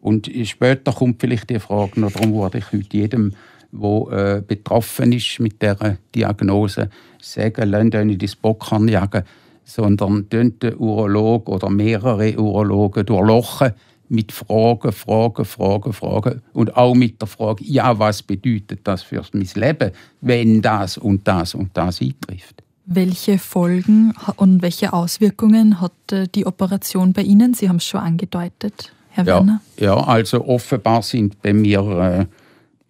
Und 0.00 0.30
später 0.44 0.92
kommt 0.92 1.20
vielleicht 1.20 1.50
die 1.50 1.58
Frage, 1.58 2.00
noch 2.00 2.12
darum 2.12 2.34
würde 2.34 2.58
ich 2.58 2.72
heute 2.72 2.96
jedem, 2.96 3.34
der 3.72 4.36
äh, 4.38 4.42
betroffen 4.42 5.12
ist 5.12 5.38
mit 5.40 5.62
dieser 5.62 5.96
Diagnose, 6.14 6.90
sagen, 7.20 7.70
lasst 7.70 7.94
euch 7.94 8.04
nicht 8.04 8.22
ins 8.22 8.36
Bockhorn 8.36 8.88
jagen, 8.88 9.24
sondern 9.64 10.28
den 10.28 10.54
Urolog 10.78 11.48
oder 11.48 11.70
mehrere 11.70 12.36
Urologen 12.36 13.06
durchlochen, 13.06 13.72
mit 14.10 14.32
Fragen, 14.32 14.92
Fragen, 14.92 15.44
Fragen, 15.44 15.92
Fragen 15.92 16.42
und 16.52 16.76
auch 16.76 16.94
mit 16.94 17.20
der 17.20 17.28
Frage, 17.28 17.64
ja, 17.64 17.98
was 17.98 18.22
bedeutet 18.22 18.80
das 18.84 19.02
für 19.02 19.22
mein 19.32 19.48
Leben, 19.54 19.92
wenn 20.20 20.60
das 20.60 20.98
und 20.98 21.26
das 21.26 21.54
und 21.54 21.70
das 21.74 22.00
eintrifft. 22.00 22.62
Welche 22.86 23.38
Folgen 23.38 24.12
und 24.36 24.62
welche 24.62 24.92
Auswirkungen 24.92 25.80
hat 25.80 25.92
äh, 26.10 26.26
die 26.26 26.44
Operation 26.44 27.12
bei 27.12 27.22
Ihnen? 27.22 27.54
Sie 27.54 27.68
haben 27.68 27.76
es 27.76 27.84
schon 27.84 28.00
angedeutet, 28.00 28.92
Herr 29.10 29.24
ja, 29.24 29.36
Werner. 29.36 29.60
Ja, 29.78 29.94
also 29.94 30.44
offenbar 30.44 31.02
sind 31.02 31.40
bei 31.40 31.52
mir 31.52 31.80
äh, 31.80 32.26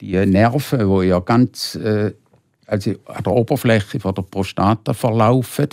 die 0.00 0.24
Nerven, 0.24 0.88
wo 0.88 1.02
ja 1.02 1.18
ganz 1.20 1.74
äh, 1.74 2.12
also 2.66 2.92
an 3.04 3.22
der 3.24 3.32
Oberfläche 3.32 4.00
von 4.00 4.14
der 4.14 4.22
Prostata 4.22 4.94
verlaufen, 4.94 5.68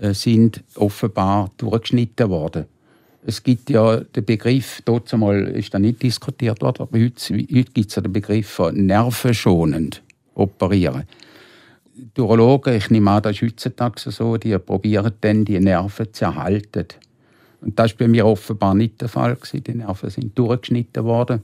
äh, 0.00 0.14
sind 0.14 0.62
offenbar 0.76 1.50
durchgeschnitten 1.58 2.30
worden. 2.30 2.66
Es 3.28 3.42
gibt 3.42 3.70
ja 3.70 3.96
den 3.96 4.24
Begriff, 4.24 4.82
dort 4.84 5.12
einmal 5.12 5.48
ist 5.48 5.74
da 5.74 5.80
nicht 5.80 6.00
diskutiert 6.00 6.62
worden, 6.62 6.82
aber 6.82 6.96
heute, 6.96 7.34
heute 7.34 7.72
gibt 7.72 7.90
es 7.90 7.96
ja 7.96 8.02
den 8.02 8.12
Begriff 8.12 8.48
von 8.48 8.86
nervenschonend 8.86 10.00
operieren. 10.34 11.02
Die 11.96 12.20
Urologen, 12.20 12.74
ich 12.74 12.88
nehme 12.88 13.10
an, 13.10 13.22
das 13.24 13.32
ist 13.32 13.42
heutzutage 13.42 14.12
so, 14.12 14.36
die 14.36 14.56
probieren 14.58 15.12
dann, 15.22 15.44
die 15.44 15.58
Nerven 15.58 16.12
zu 16.12 16.24
erhalten. 16.24 16.86
Und 17.62 17.76
das 17.76 17.90
war 17.92 17.98
bei 17.98 18.08
mir 18.08 18.26
offenbar 18.26 18.76
nicht 18.76 19.00
der 19.00 19.08
Fall. 19.08 19.36
Die 19.52 19.74
Nerven 19.74 20.08
sind 20.08 20.38
durchgeschnitten 20.38 21.02
worden. 21.02 21.42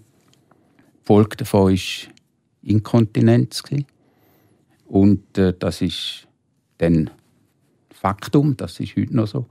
Die 1.00 1.06
Folge 1.06 1.38
davon 1.38 1.72
war 1.72 1.78
Inkontinenz. 2.62 3.60
Und 4.86 5.36
äh, 5.36 5.52
das 5.58 5.82
ist 5.82 6.28
dann 6.78 7.10
Faktum, 7.90 8.56
das 8.56 8.78
ist 8.78 8.94
heute 8.94 9.16
noch 9.16 9.26
so. 9.26 9.46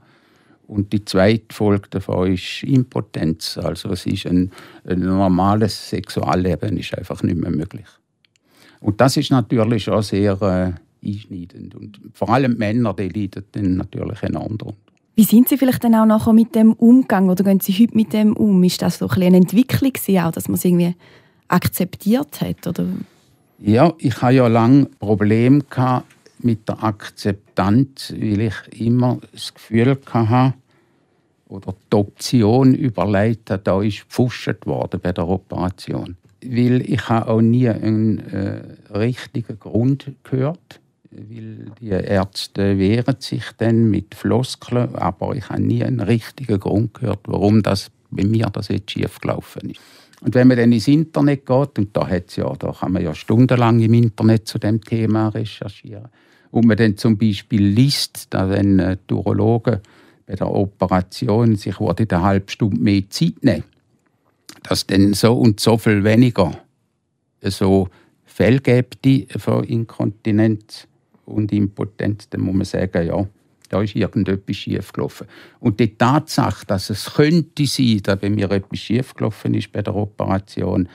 Und 0.66 0.92
die 0.92 1.04
zweite 1.04 1.54
Folge 1.54 1.88
davon 1.90 2.32
ist 2.32 2.62
Impotenz. 2.62 3.58
Also 3.58 3.90
es 3.90 4.06
ist 4.06 4.26
ein, 4.26 4.50
ein 4.86 5.00
normales 5.00 5.90
Sexualleben 5.90 6.76
ist 6.78 6.96
einfach 6.96 7.22
nicht 7.22 7.36
mehr 7.36 7.50
möglich. 7.50 7.86
Und 8.80 9.00
das 9.00 9.16
ist 9.16 9.30
natürlich 9.30 9.88
auch 9.88 10.02
sehr 10.02 10.40
äh, 10.42 11.06
einschneidend. 11.06 11.74
Und 11.74 12.00
vor 12.12 12.30
allem 12.30 12.56
Männer, 12.56 12.94
die 12.94 13.08
leiden 13.08 13.44
dann 13.52 13.76
natürlich 13.76 14.22
enorm 14.22 14.58
darunter. 14.58 14.92
Wie 15.14 15.24
sind 15.24 15.48
Sie 15.48 15.58
vielleicht 15.58 15.84
dann 15.84 15.94
auch 15.94 16.06
nachher 16.06 16.32
mit 16.32 16.54
dem 16.54 16.72
Umgang 16.72 17.28
oder 17.28 17.44
gehen 17.44 17.60
Sie 17.60 17.72
heute 17.72 17.94
mit 17.94 18.12
dem 18.14 18.34
um? 18.34 18.64
Ist 18.64 18.80
das 18.80 18.98
so 18.98 19.08
ein 19.08 19.22
eine 19.22 19.36
Entwicklung 19.36 19.92
auch, 20.18 20.32
dass 20.32 20.48
man 20.48 20.54
es 20.54 20.64
irgendwie 20.64 20.94
akzeptiert 21.48 22.40
hat? 22.40 22.66
Oder? 22.66 22.86
Ja, 23.58 23.92
ich 23.98 24.22
hatte 24.22 24.34
ja 24.34 24.48
lange 24.48 24.86
Probleme 24.98 25.62
mit 26.44 26.68
der 26.68 26.82
Akzeptanz, 26.82 28.12
weil 28.16 28.40
ich 28.40 28.80
immer 28.80 29.18
das 29.32 29.54
Gefühl 29.54 29.98
hatte, 30.06 30.54
oder 31.48 31.74
die 31.92 31.96
Option 31.96 32.74
überlegt 32.74 33.50
habe, 33.50 33.62
da 33.62 33.82
ist 33.82 34.00
gepfuscht 34.00 34.66
worden 34.66 35.00
bei 35.02 35.12
der 35.12 35.28
Operation. 35.28 36.16
Weil 36.44 36.80
ich 36.90 37.08
habe 37.08 37.30
auch 37.30 37.40
nie 37.40 37.68
einen 37.68 38.18
äh, 38.18 38.62
richtigen 38.96 39.58
Grund 39.58 40.12
gehört, 40.24 40.80
weil 41.10 41.66
die 41.80 41.88
Ärzte 41.88 42.78
wehren 42.78 43.16
sich 43.18 43.44
dann 43.58 43.90
mit 43.90 44.14
Floskeln, 44.14 44.94
aber 44.94 45.36
ich 45.36 45.48
habe 45.50 45.62
nie 45.62 45.84
einen 45.84 46.00
richtigen 46.00 46.58
Grund 46.58 46.94
gehört, 46.94 47.20
warum 47.26 47.62
das 47.62 47.90
bei 48.10 48.24
mir 48.24 48.46
das 48.46 48.68
jetzt 48.68 48.90
schief 48.90 49.20
gelaufen 49.20 49.70
ist. 49.70 49.80
Und 50.22 50.34
wenn 50.34 50.48
man 50.48 50.56
dann 50.56 50.72
ins 50.72 50.88
Internet 50.88 51.46
geht, 51.46 51.78
und 51.78 51.96
da, 51.96 52.08
hat's 52.08 52.36
ja, 52.36 52.52
da 52.56 52.72
kann 52.72 52.92
man 52.92 53.02
ja 53.02 53.14
stundenlang 53.14 53.80
im 53.80 53.92
Internet 53.94 54.46
zu 54.46 54.58
dem 54.58 54.80
Thema 54.80 55.28
recherchieren, 55.28 56.08
und 56.52 56.66
man 56.66 56.76
dann 56.76 56.96
zum 56.96 57.18
Beispiel 57.18 57.64
liest, 57.64 58.28
da 58.30 58.48
wenn 58.48 58.78
äh, 58.78 58.96
die 59.10 59.14
Urologen 59.14 59.80
bei 60.26 60.34
der 60.34 60.48
Operation 60.48 61.56
sich 61.56 61.80
wurde 61.80 62.06
eine 62.08 62.22
halbe 62.22 62.52
Stunde 62.52 62.80
mehr 62.80 63.02
Zeit 63.10 63.42
nehmen, 63.42 63.64
dass 64.62 64.86
dann 64.86 65.14
so 65.14 65.34
und 65.34 65.58
so 65.58 65.76
viel 65.78 66.04
weniger 66.04 66.52
so 67.42 67.88
Fälle 68.24 68.60
gibt 68.60 69.06
von 69.38 69.64
Inkontinenz 69.64 70.86
und 71.24 71.52
Impotenz, 71.52 72.28
dann 72.28 72.42
muss 72.42 72.54
man 72.54 72.64
sagen, 72.64 73.06
ja, 73.06 73.26
da 73.68 73.82
ist 73.82 73.96
irgendetwas 73.96 74.56
schiefgelaufen. 74.56 75.26
Und 75.58 75.80
die 75.80 75.96
Tatsache, 75.96 76.66
dass 76.66 76.90
es 76.90 77.14
könnte 77.14 77.66
sein, 77.66 78.00
dass 78.02 78.20
bei 78.20 78.28
mir 78.30 78.50
etwas 78.50 78.78
schiefgelaufen 78.78 79.54
ist 79.54 79.72
bei 79.72 79.82
der 79.82 79.94
Operation, 79.94 80.88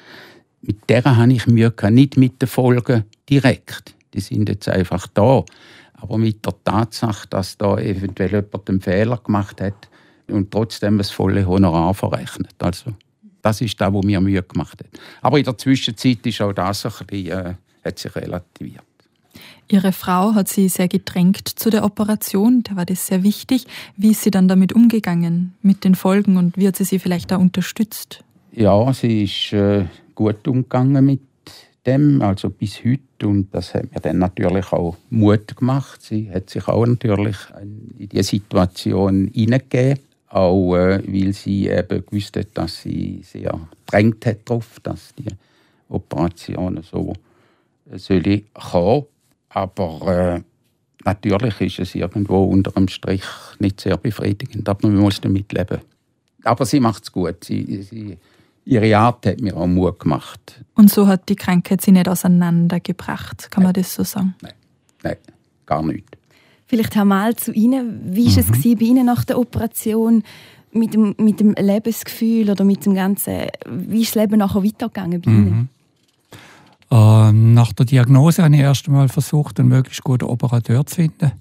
mit 0.61 0.89
der 0.89 1.03
habe 1.03 1.33
ich 1.33 1.47
Mühe 1.47 1.73
nicht 1.89 2.17
mit 2.17 2.41
den 2.41 2.47
Folgen 2.47 3.05
direkt. 3.29 3.96
Die 4.17 4.21
sind 4.21 4.49
jetzt 4.49 4.67
einfach 4.67 5.05
da 5.13 5.45
aber 5.97 6.17
mit 6.17 6.45
der 6.45 6.53
Tatsache, 6.63 7.27
dass 7.29 7.57
da 7.57 7.77
eventuell 7.77 8.31
jemand 8.31 8.69
einen 8.69 8.81
Fehler 8.81 9.17
gemacht 9.17 9.61
hat 9.61 9.89
und 10.27 10.51
trotzdem 10.51 10.97
das 10.97 11.11
volle 11.11 11.45
Honorar 11.45 11.93
verrechnet. 11.93 12.55
Also, 12.59 12.93
das 13.41 13.61
ist 13.61 13.79
das, 13.79 13.93
was 13.93 14.03
mir 14.03 14.19
Mühe 14.19 14.43
gemacht 14.43 14.79
hat. 14.79 15.01
Aber 15.21 15.37
in 15.37 15.45
der 15.45 15.57
Zwischenzeit 15.57 16.25
ist 16.25 16.41
auch 16.41 16.53
das 16.53 16.85
ein 16.85 17.05
bisschen, 17.07 17.31
äh, 17.31 17.53
hat 17.83 17.99
sich 17.99 18.15
relativiert. 18.15 18.83
Ihre 19.69 19.91
Frau 19.91 20.33
hat 20.33 20.47
Sie 20.47 20.69
sehr 20.69 20.87
gedrängt 20.87 21.47
zu 21.47 21.69
der 21.69 21.83
Operation, 21.83 22.63
da 22.63 22.75
war 22.75 22.85
das 22.85 23.07
sehr 23.07 23.23
wichtig. 23.23 23.65
Wie 23.97 24.11
ist 24.11 24.23
sie 24.23 24.31
dann 24.31 24.47
damit 24.47 24.73
umgegangen, 24.73 25.55
mit 25.61 25.83
den 25.83 25.93
Folgen 25.93 26.37
und 26.37 26.57
wie 26.57 26.67
hat 26.67 26.77
sie 26.77 26.85
Sie 26.85 26.99
vielleicht 26.99 27.31
da 27.31 27.35
unterstützt? 27.35 28.23
Ja, 28.53 28.91
sie 28.93 29.25
ist 29.25 29.53
äh, 29.53 29.85
gut 30.15 30.47
umgegangen 30.47 31.05
mit 31.05 31.21
dem, 31.87 32.21
also 32.21 32.49
bis 32.49 32.83
heute. 32.83 33.27
Und 33.27 33.53
das 33.53 33.73
hat 33.73 33.91
mir 33.91 34.01
dann 34.01 34.19
natürlich 34.19 34.71
auch 34.71 34.97
Mut 35.09 35.55
gemacht. 35.55 36.01
Sie 36.01 36.29
hat 36.29 36.49
sich 36.49 36.67
auch 36.67 36.85
natürlich 36.85 37.37
in 37.61 38.09
diese 38.09 38.23
Situation 38.23 39.31
hineingegeben, 39.33 40.03
auch 40.29 40.75
äh, 40.75 41.01
weil 41.07 41.33
sie 41.33 41.67
eben 41.67 42.05
gewusst 42.05 42.35
hat, 42.37 42.49
dass 42.53 42.81
sie 42.81 43.21
sehr 43.23 43.59
drängt 43.85 44.25
hat 44.25 44.39
darauf, 44.45 44.79
dass 44.83 45.15
die 45.15 45.29
Operation 45.89 46.81
so 46.83 47.13
äh, 47.91 47.97
soll 47.97 48.43
kommen. 48.53 49.05
Aber 49.49 50.35
äh, 50.35 50.41
natürlich 51.05 51.61
ist 51.61 51.79
es 51.79 51.95
irgendwo 51.95 52.43
unter 52.43 52.71
dem 52.71 52.87
Strich 52.89 53.23
nicht 53.59 53.81
sehr 53.81 53.97
befriedigend, 53.97 54.67
aber 54.67 54.89
man 54.89 54.97
muss 54.97 55.21
damit 55.21 55.51
leben. 55.53 55.79
Aber 56.43 56.65
sie 56.65 56.79
macht 56.79 57.03
es 57.03 57.11
gut. 57.11 57.43
Sie, 57.43 57.81
sie 57.81 58.17
ihre 58.67 58.97
Art 58.97 59.25
hat 59.25 59.41
mir 59.41 59.55
auch 59.55 59.67
Mut 59.67 59.99
gemacht. 59.99 60.63
Und 60.75 60.89
so 60.91 61.07
hat 61.07 61.29
die 61.29 61.35
Krankheit 61.35 61.81
sie 61.81 61.91
nicht 61.91 62.07
auseinandergebracht, 62.07 63.49
kann 63.49 63.63
Nein. 63.63 63.73
man 63.73 63.81
das 63.81 63.93
so 63.93 64.03
sagen? 64.03 64.35
Nein, 64.41 64.53
Nein 65.03 65.17
gar 65.67 65.83
nicht. 65.83 66.17
Vielleicht 66.65 66.97
einmal 66.97 67.35
zu 67.35 67.51
Ihnen. 67.51 68.01
Wie 68.03 68.25
war 68.25 68.43
mhm. 68.43 68.53
es 68.53 68.63
bei 68.63 68.85
Ihnen 68.85 69.05
nach 69.05 69.23
der 69.23 69.37
Operation? 69.37 70.23
Mit 70.73 70.93
dem, 70.93 71.15
mit 71.17 71.39
dem 71.39 71.53
Lebensgefühl 71.53 72.49
oder 72.51 72.63
mit 72.65 72.85
dem 72.85 72.93
Ganzen, 72.93 73.47
wie 73.69 74.01
ist 74.01 74.15
das 74.15 74.21
Leben 74.21 74.39
nachher 74.39 74.63
weitergegangen 74.63 75.21
bei 75.21 75.31
Ihnen? 75.31 75.49
Mhm. 75.49 75.69
Ähm, 76.91 77.53
nach 77.53 77.71
der 77.71 77.85
Diagnose 77.85 78.43
habe 78.43 78.53
ich 78.53 78.61
erst 78.61 78.87
einmal 78.87 79.07
versucht, 79.07 79.59
einen 79.59 79.69
möglichst 79.69 80.03
guten 80.03 80.25
Operateur 80.25 80.85
zu 80.85 80.95
finden. 80.95 81.31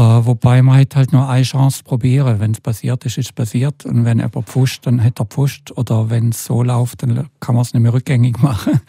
Äh, 0.00 0.24
wobei 0.24 0.62
man 0.62 0.80
hat 0.80 0.96
halt 0.96 1.12
nur 1.12 1.28
eine 1.28 1.42
Chance 1.42 1.82
probieren. 1.84 2.40
Wenn 2.40 2.52
es 2.52 2.60
passiert 2.62 3.04
ist, 3.04 3.18
ist 3.18 3.26
es 3.26 3.32
passiert. 3.34 3.84
Und 3.84 4.06
wenn 4.06 4.18
jemand 4.18 4.48
pfuscht, 4.48 4.86
dann 4.86 5.04
hat 5.04 5.20
er 5.20 5.26
pfuscht. 5.26 5.72
Oder 5.72 6.08
wenn 6.08 6.30
es 6.30 6.46
so 6.46 6.62
läuft, 6.62 7.02
dann 7.02 7.28
kann 7.38 7.54
man 7.54 7.62
es 7.62 7.74
nicht 7.74 7.82
mehr 7.82 7.92
rückgängig 7.92 8.38
machen. 8.42 8.80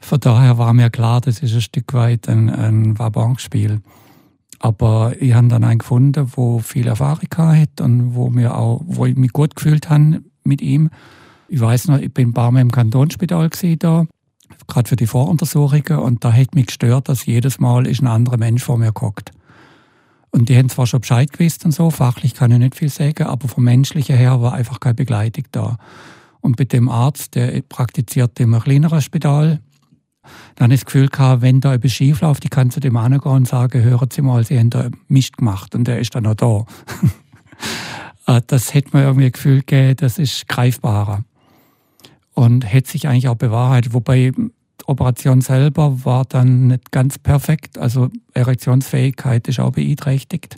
Von 0.00 0.18
daher 0.18 0.56
war 0.56 0.72
mir 0.72 0.88
klar, 0.88 1.20
das 1.20 1.40
ist 1.40 1.52
ein 1.52 1.60
Stück 1.60 1.92
weit 1.92 2.26
ein, 2.30 2.48
ein 2.48 2.98
Wabonspiel. 2.98 3.82
Aber 4.58 5.12
ich 5.20 5.34
habe 5.34 5.48
dann 5.48 5.62
einen 5.62 5.80
gefunden, 5.80 6.32
wo 6.34 6.60
viel 6.60 6.86
Erfahrung 6.86 7.28
hat 7.36 7.82
und 7.82 8.14
wo, 8.14 8.30
mir 8.30 8.56
auch, 8.56 8.80
wo 8.86 9.04
ich 9.04 9.14
mich 9.14 9.34
gut 9.34 9.56
gefühlt 9.56 9.90
habe 9.90 10.22
mit 10.42 10.62
ihm. 10.62 10.88
Ich 11.48 11.60
weiß 11.60 11.88
noch, 11.88 11.98
ich 11.98 12.14
bin 12.14 12.30
ein 12.30 12.32
paar 12.32 12.50
Mal 12.50 12.60
im 12.60 12.72
Kantonsspital 12.72 13.50
da 13.78 14.06
gerade 14.68 14.88
für 14.88 14.96
die 14.96 15.06
Voruntersuchungen. 15.06 15.98
Und 15.98 16.24
da 16.24 16.32
hat 16.32 16.54
mich 16.54 16.68
gestört, 16.68 17.10
dass 17.10 17.26
jedes 17.26 17.60
Mal 17.60 17.86
ist 17.86 18.00
ein 18.00 18.06
anderer 18.06 18.38
Mensch 18.38 18.64
vor 18.64 18.78
mir 18.78 18.92
guckt. 18.92 19.32
Und 20.30 20.48
die 20.48 20.56
haben 20.56 20.68
zwar 20.68 20.86
schon 20.86 21.00
Bescheid 21.00 21.32
gewusst 21.32 21.64
und 21.64 21.72
so, 21.72 21.90
fachlich 21.90 22.34
kann 22.34 22.50
ich 22.50 22.58
nicht 22.58 22.74
viel 22.74 22.88
sagen, 22.88 23.24
aber 23.24 23.48
vom 23.48 23.64
Menschlichen 23.64 24.16
her 24.16 24.40
war 24.40 24.52
einfach 24.52 24.80
keine 24.80 24.94
Begleitung 24.94 25.44
da. 25.52 25.78
Und 26.40 26.56
bei 26.56 26.64
dem 26.64 26.88
Arzt, 26.88 27.34
der 27.34 27.60
praktiziert 27.62 28.38
in 28.38 28.52
einem 28.52 28.62
kleineren 28.62 29.00
Spital, 29.00 29.60
dann 30.56 30.70
das 30.70 30.84
Gefühl 30.84 31.08
gehabt, 31.08 31.42
wenn 31.42 31.60
da 31.60 31.74
etwas 31.74 31.92
schief 31.92 32.20
läuft, 32.20 32.44
ich 32.44 32.50
kann 32.50 32.70
zu 32.70 32.80
dem 32.80 32.94
gehen 32.94 33.20
und 33.20 33.48
sagen, 33.48 33.82
hören 33.82 34.08
Sie 34.10 34.22
mal, 34.22 34.44
Sie 34.44 34.58
haben 34.58 34.70
da 34.70 34.88
Mist 35.08 35.36
gemacht 35.36 35.74
und 35.74 35.84
der 35.84 36.00
ist 36.00 36.14
dann 36.14 36.24
noch 36.24 36.34
da. 36.34 36.64
Äh, 38.28 38.42
das 38.48 38.74
hätte 38.74 38.96
mir 38.96 39.04
irgendwie 39.04 39.26
ein 39.26 39.32
Gefühl 39.32 39.60
gegeben, 39.60 39.94
das 39.98 40.18
ist 40.18 40.48
greifbarer. 40.48 41.22
Und 42.34 42.62
hätte 42.62 42.90
sich 42.90 43.06
eigentlich 43.06 43.28
auch 43.28 43.36
bewahrheitet. 43.36 43.94
Wobei 43.94 44.32
Operation 44.86 45.40
selber 45.40 46.04
war 46.04 46.24
dann 46.24 46.68
nicht 46.68 46.92
ganz 46.92 47.18
perfekt. 47.18 47.78
Also 47.78 48.08
Erektionsfähigkeit 48.34 49.48
ist 49.48 49.60
auch 49.60 49.72
beeinträchtigt. 49.72 50.56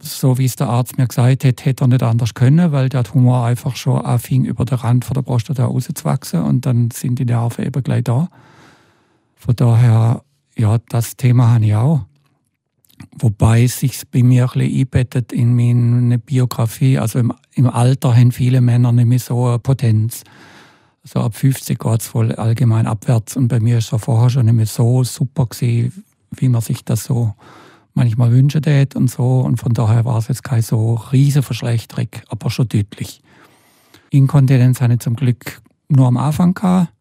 So 0.00 0.38
wie 0.38 0.44
es 0.44 0.56
der 0.56 0.68
Arzt 0.68 0.96
mir 0.96 1.08
gesagt 1.08 1.44
hat, 1.44 1.64
hätte 1.64 1.84
er 1.84 1.88
nicht 1.88 2.02
anders 2.02 2.34
können, 2.34 2.70
weil 2.72 2.88
der 2.88 3.04
Tumor 3.04 3.44
einfach 3.44 3.74
schon 3.74 4.00
anfing, 4.00 4.44
über 4.44 4.64
den 4.64 4.78
Rand 4.78 5.04
von 5.04 5.14
der 5.14 5.22
Prostata 5.22 5.64
rauszuwachsen 5.64 6.42
und 6.42 6.66
dann 6.66 6.90
sind 6.92 7.18
die 7.18 7.24
Nerven 7.24 7.64
eben 7.64 7.82
gleich 7.82 8.04
da. 8.04 8.28
Von 9.34 9.56
daher, 9.56 10.22
ja, 10.56 10.78
das 10.88 11.16
Thema 11.16 11.54
habe 11.54 11.64
ich 11.64 11.74
auch. 11.74 12.02
Wobei 13.18 13.64
es 13.64 13.80
sich 13.80 14.00
bei 14.10 14.22
mir 14.22 14.44
ein 14.44 14.58
bisschen 14.58 14.80
einbettet 14.80 15.32
in 15.32 15.54
meine 15.54 16.18
Biografie. 16.18 16.98
Also 16.98 17.18
im, 17.18 17.32
im 17.54 17.68
Alter 17.68 18.16
haben 18.16 18.32
viele 18.32 18.60
Männer 18.60 18.92
nicht 18.92 19.06
mehr 19.06 19.18
so 19.18 19.46
eine 19.46 19.58
Potenz 19.58 20.24
so 21.08 21.20
ab 21.20 21.34
50 21.34 21.78
geht 21.78 22.00
es 22.00 22.14
wohl 22.14 22.34
allgemein 22.34 22.86
abwärts. 22.86 23.36
Und 23.36 23.48
bei 23.48 23.60
mir 23.60 23.78
ist 23.78 23.92
es 23.92 24.00
vorher 24.02 24.30
schon 24.30 24.46
nicht 24.46 24.54
mehr 24.54 24.66
so 24.66 25.04
super 25.04 25.46
gewesen, 25.46 26.04
wie 26.30 26.48
man 26.48 26.60
sich 26.60 26.84
das 26.84 27.04
so 27.04 27.34
manchmal 27.94 28.30
wünschen 28.30 28.62
tät 28.62 28.94
und 28.94 29.10
so. 29.10 29.40
Und 29.40 29.56
von 29.56 29.72
daher 29.72 30.04
war 30.04 30.18
es 30.18 30.28
jetzt 30.28 30.44
kein 30.44 30.62
so 30.62 30.94
riese 31.12 31.42
Verschlechterung, 31.42 32.08
aber 32.28 32.50
schon 32.50 32.68
deutlich. 32.68 33.22
Inkontinenz 34.10 34.80
habe 34.80 34.94
ich 34.94 35.00
zum 35.00 35.16
Glück 35.16 35.60
nur 35.88 36.06
am 36.06 36.16
Anfang 36.16 36.54
gehabt. 36.54 36.92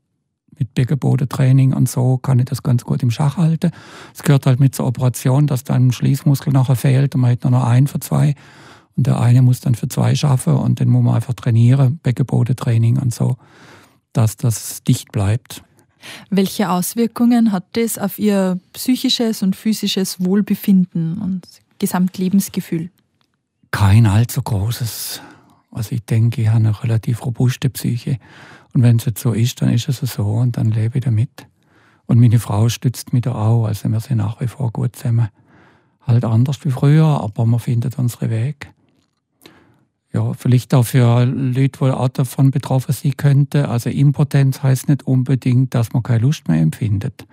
Mit 0.59 0.73
Beckenbodentraining 0.73 1.73
und 1.73 1.87
so 1.87 2.17
kann 2.17 2.39
ich 2.39 2.45
das 2.45 2.63
ganz 2.63 2.83
gut 2.83 3.03
im 3.03 3.11
Schach 3.11 3.37
halten. 3.37 3.69
Es 4.15 4.23
gehört 4.23 4.47
halt 4.47 4.59
mit 4.59 4.73
zur 4.73 4.87
Operation, 4.87 5.45
dass 5.45 5.63
dann 5.63 5.87
ein 5.87 5.91
Schließmuskel 5.91 6.51
nachher 6.51 6.75
fehlt 6.75 7.13
und 7.13 7.21
man 7.21 7.31
hat 7.31 7.43
nur 7.43 7.51
noch 7.51 7.67
einen 7.67 7.85
für 7.85 7.99
zwei. 7.99 8.33
Und 8.95 9.05
der 9.05 9.19
eine 9.19 9.43
muss 9.43 9.59
dann 9.59 9.75
für 9.75 9.87
zwei 9.87 10.15
schaffen 10.15 10.55
und 10.55 10.79
den 10.79 10.89
muss 10.89 11.03
man 11.03 11.13
einfach 11.13 11.35
trainieren, 11.35 11.99
Beckenbodentraining 12.01 12.97
und 12.97 13.13
so 13.13 13.37
dass 14.17 14.35
das 14.35 14.83
dicht 14.83 15.11
bleibt. 15.11 15.63
Welche 16.29 16.69
Auswirkungen 16.69 17.51
hat 17.51 17.65
das 17.73 17.97
auf 17.97 18.19
Ihr 18.19 18.59
psychisches 18.73 19.43
und 19.43 19.55
physisches 19.55 20.23
Wohlbefinden 20.23 21.17
und 21.19 21.47
Gesamtlebensgefühl? 21.79 22.89
Kein 23.71 24.05
allzu 24.05 24.41
großes. 24.41 25.21
Also 25.71 25.93
ich 25.93 26.03
denke, 26.05 26.41
ich 26.41 26.47
habe 26.47 26.57
eine 26.57 26.83
relativ 26.83 27.23
robuste 27.25 27.69
Psyche. 27.69 28.17
Und 28.73 28.83
wenn 28.83 28.97
es 28.97 29.05
jetzt 29.05 29.21
so 29.21 29.33
ist, 29.33 29.61
dann 29.61 29.69
ist 29.69 29.87
es 29.89 29.99
so 29.99 30.25
und 30.25 30.57
dann 30.57 30.71
lebe 30.71 30.97
ich 30.97 31.03
damit. 31.03 31.47
Und 32.05 32.19
meine 32.19 32.39
Frau 32.39 32.69
stützt 32.69 33.13
mich 33.13 33.23
da 33.23 33.35
auch. 33.35 33.65
Also 33.65 33.89
wir 33.89 33.99
sind 33.99 34.17
nach 34.17 34.39
wie 34.39 34.47
vor 34.47 34.71
gut 34.71 34.95
zusammen. 34.95 35.29
Halt 36.01 36.23
anders 36.23 36.63
wie 36.63 36.71
früher, 36.71 37.05
aber 37.05 37.45
man 37.45 37.59
findet 37.59 37.99
unsere 37.99 38.29
Weg 38.29 38.71
ja, 40.17 40.33
vielleicht 40.33 40.73
auch 40.73 40.83
für 40.83 41.25
Leute, 41.25 41.79
die 41.79 41.91
auch 41.91 42.07
davon 42.07 42.49
betroffen 42.49 42.91
sein 42.91 43.15
könnten. 43.17 43.65
Also 43.65 43.89
Impotenz 43.91 44.63
heißt 44.63 44.89
nicht 44.89 45.05
unbedingt, 45.05 45.75
dass 45.75 45.93
man 45.93 46.01
keine 46.01 46.19
Lust 46.19 46.47
mehr 46.47 46.59
empfindet. 46.59 47.27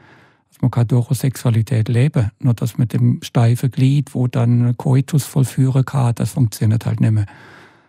Also 0.48 0.58
man 0.60 0.70
kann 0.70 0.86
durchaus 0.86 1.20
Sexualität 1.20 1.88
leben. 1.88 2.30
Nur 2.40 2.52
das 2.52 2.76
mit 2.76 2.92
dem 2.92 3.20
steifen 3.22 3.70
Glied, 3.70 4.14
wo 4.14 4.26
dann 4.26 4.76
Koitus 4.76 5.24
vollführen 5.24 5.86
kann, 5.86 6.14
das 6.14 6.32
funktioniert 6.32 6.84
halt 6.84 7.00
nicht 7.00 7.12
mehr. 7.12 7.26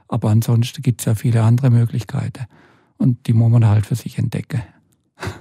Aber 0.08 0.30
ansonsten 0.30 0.82
gibt 0.82 1.02
es 1.02 1.06
ja 1.06 1.16
viele 1.16 1.44
andere 1.44 1.70
Möglichkeiten. 1.70 2.46
Und 2.98 3.28
die 3.28 3.34
muss 3.34 3.52
man 3.52 3.68
halt 3.68 3.86
für 3.86 3.96
sich 3.96 4.18
entdecken. 4.18 4.62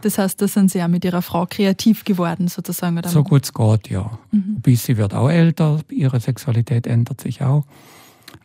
Das 0.02 0.18
heißt, 0.18 0.40
da 0.40 0.48
sind 0.48 0.70
Sie 0.70 0.78
ja 0.78 0.88
mit 0.88 1.04
Ihrer 1.04 1.22
Frau 1.22 1.46
kreativ 1.46 2.04
geworden, 2.04 2.48
sozusagen? 2.48 2.98
Oder? 2.98 3.08
So 3.08 3.22
gut 3.22 3.44
es 3.44 3.52
geht, 3.52 3.90
ja. 3.90 4.18
Mhm. 4.32 4.60
Bis 4.62 4.84
sie 4.84 4.96
wird 4.96 5.14
auch 5.14 5.28
älter, 5.28 5.80
ihre 5.90 6.18
Sexualität 6.20 6.86
ändert 6.86 7.20
sich 7.20 7.42
auch 7.42 7.64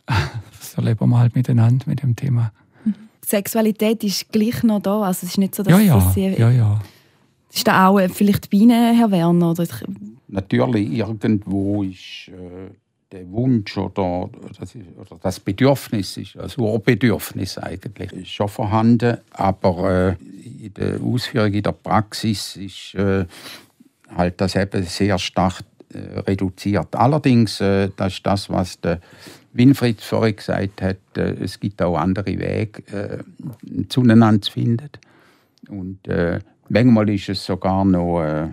das 0.06 0.74
erleben 0.74 1.08
wir 1.10 1.18
halt 1.18 1.34
miteinander 1.34 1.84
mit 1.88 2.02
dem 2.02 2.16
Thema. 2.16 2.52
Sexualität 3.24 4.02
ist 4.02 4.32
gleich 4.32 4.62
noch 4.62 4.80
da, 4.80 5.02
also 5.02 5.24
es 5.24 5.32
ist 5.32 5.38
nicht 5.38 5.54
so, 5.54 5.62
dass 5.62 5.72
ja, 5.72 5.80
ja, 5.80 6.00
sie, 6.12 6.28
ja, 6.28 6.50
ja. 6.50 6.80
Ist 7.52 7.66
da 7.66 7.88
auch 7.88 7.98
äh, 7.98 8.08
vielleicht 8.08 8.50
bei 8.50 8.58
Ihnen, 8.58 8.96
Herr 8.96 9.10
Werner? 9.10 9.50
Oder? 9.50 9.66
Natürlich, 10.28 10.92
irgendwo 10.92 11.82
ist 11.82 12.28
äh, 12.28 12.70
der 13.10 13.30
Wunsch 13.30 13.76
oder 13.76 14.30
das, 14.58 14.74
oder 14.74 15.18
das 15.20 15.40
Bedürfnis, 15.40 16.16
ist, 16.16 16.36
das 16.36 16.56
Urbedürfnis 16.56 17.58
eigentlich, 17.58 18.12
ist 18.12 18.30
schon 18.30 18.48
vorhanden, 18.48 19.18
aber 19.32 20.16
äh, 20.20 20.64
in 20.64 20.74
der 20.74 21.00
Ausführung, 21.00 21.52
in 21.52 21.62
der 21.62 21.72
Praxis 21.72 22.56
ist 22.56 22.94
äh, 22.94 23.26
halt 24.14 24.40
das 24.40 24.54
eben 24.54 24.84
sehr 24.84 25.18
stark 25.18 25.60
äh, 25.92 26.20
reduziert. 26.20 26.94
Allerdings, 26.94 27.60
äh, 27.60 27.90
das 27.96 28.14
ist 28.14 28.26
das, 28.26 28.48
was 28.48 28.80
der 28.80 29.00
Winfried 29.52 30.00
vorhin 30.00 30.36
gesagt 30.36 30.82
hat, 30.82 30.96
äh, 31.16 31.34
es 31.42 31.58
gibt 31.58 31.82
auch 31.82 31.96
andere 31.96 32.38
Wege, 32.38 32.82
äh, 32.92 33.18
zueinander 33.88 34.40
zu 34.40 34.52
finden. 34.52 34.90
Und 35.68 36.06
äh, 36.08 36.40
manchmal 36.68 37.10
ist 37.10 37.28
es 37.28 37.44
sogar 37.44 37.84
noch 37.84 38.22
äh, 38.22 38.48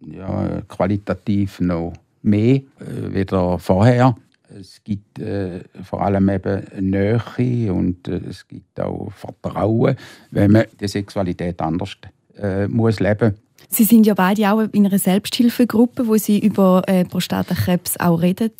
ja, 0.00 0.62
qualitativ 0.68 1.60
noch 1.60 1.92
mehr 2.22 2.56
äh, 2.56 3.12
wieder 3.12 3.58
vorher. 3.58 4.16
Es 4.48 4.82
gibt 4.84 5.18
äh, 5.18 5.60
vor 5.82 6.02
allem 6.02 6.28
eben 6.28 6.90
Nähe 6.90 7.72
und 7.72 8.06
äh, 8.06 8.20
es 8.28 8.46
gibt 8.46 8.78
auch 8.80 9.10
Vertrauen, 9.12 9.96
wenn 10.30 10.50
man 10.52 10.66
die 10.78 10.88
Sexualität 10.88 11.60
anders 11.60 11.96
äh, 12.36 12.68
muss 12.68 13.00
leben 13.00 13.34
Sie 13.74 13.84
sind 13.84 14.06
ja 14.06 14.12
beide 14.12 14.52
auch 14.52 14.60
in 14.72 14.84
einer 14.84 14.98
Selbsthilfegruppe, 14.98 16.06
wo 16.06 16.16
Sie 16.18 16.38
über 16.38 16.82
äh, 16.86 17.06
Prostatakrebs 17.06 17.98
auch 17.98 18.20
reden, 18.20 18.50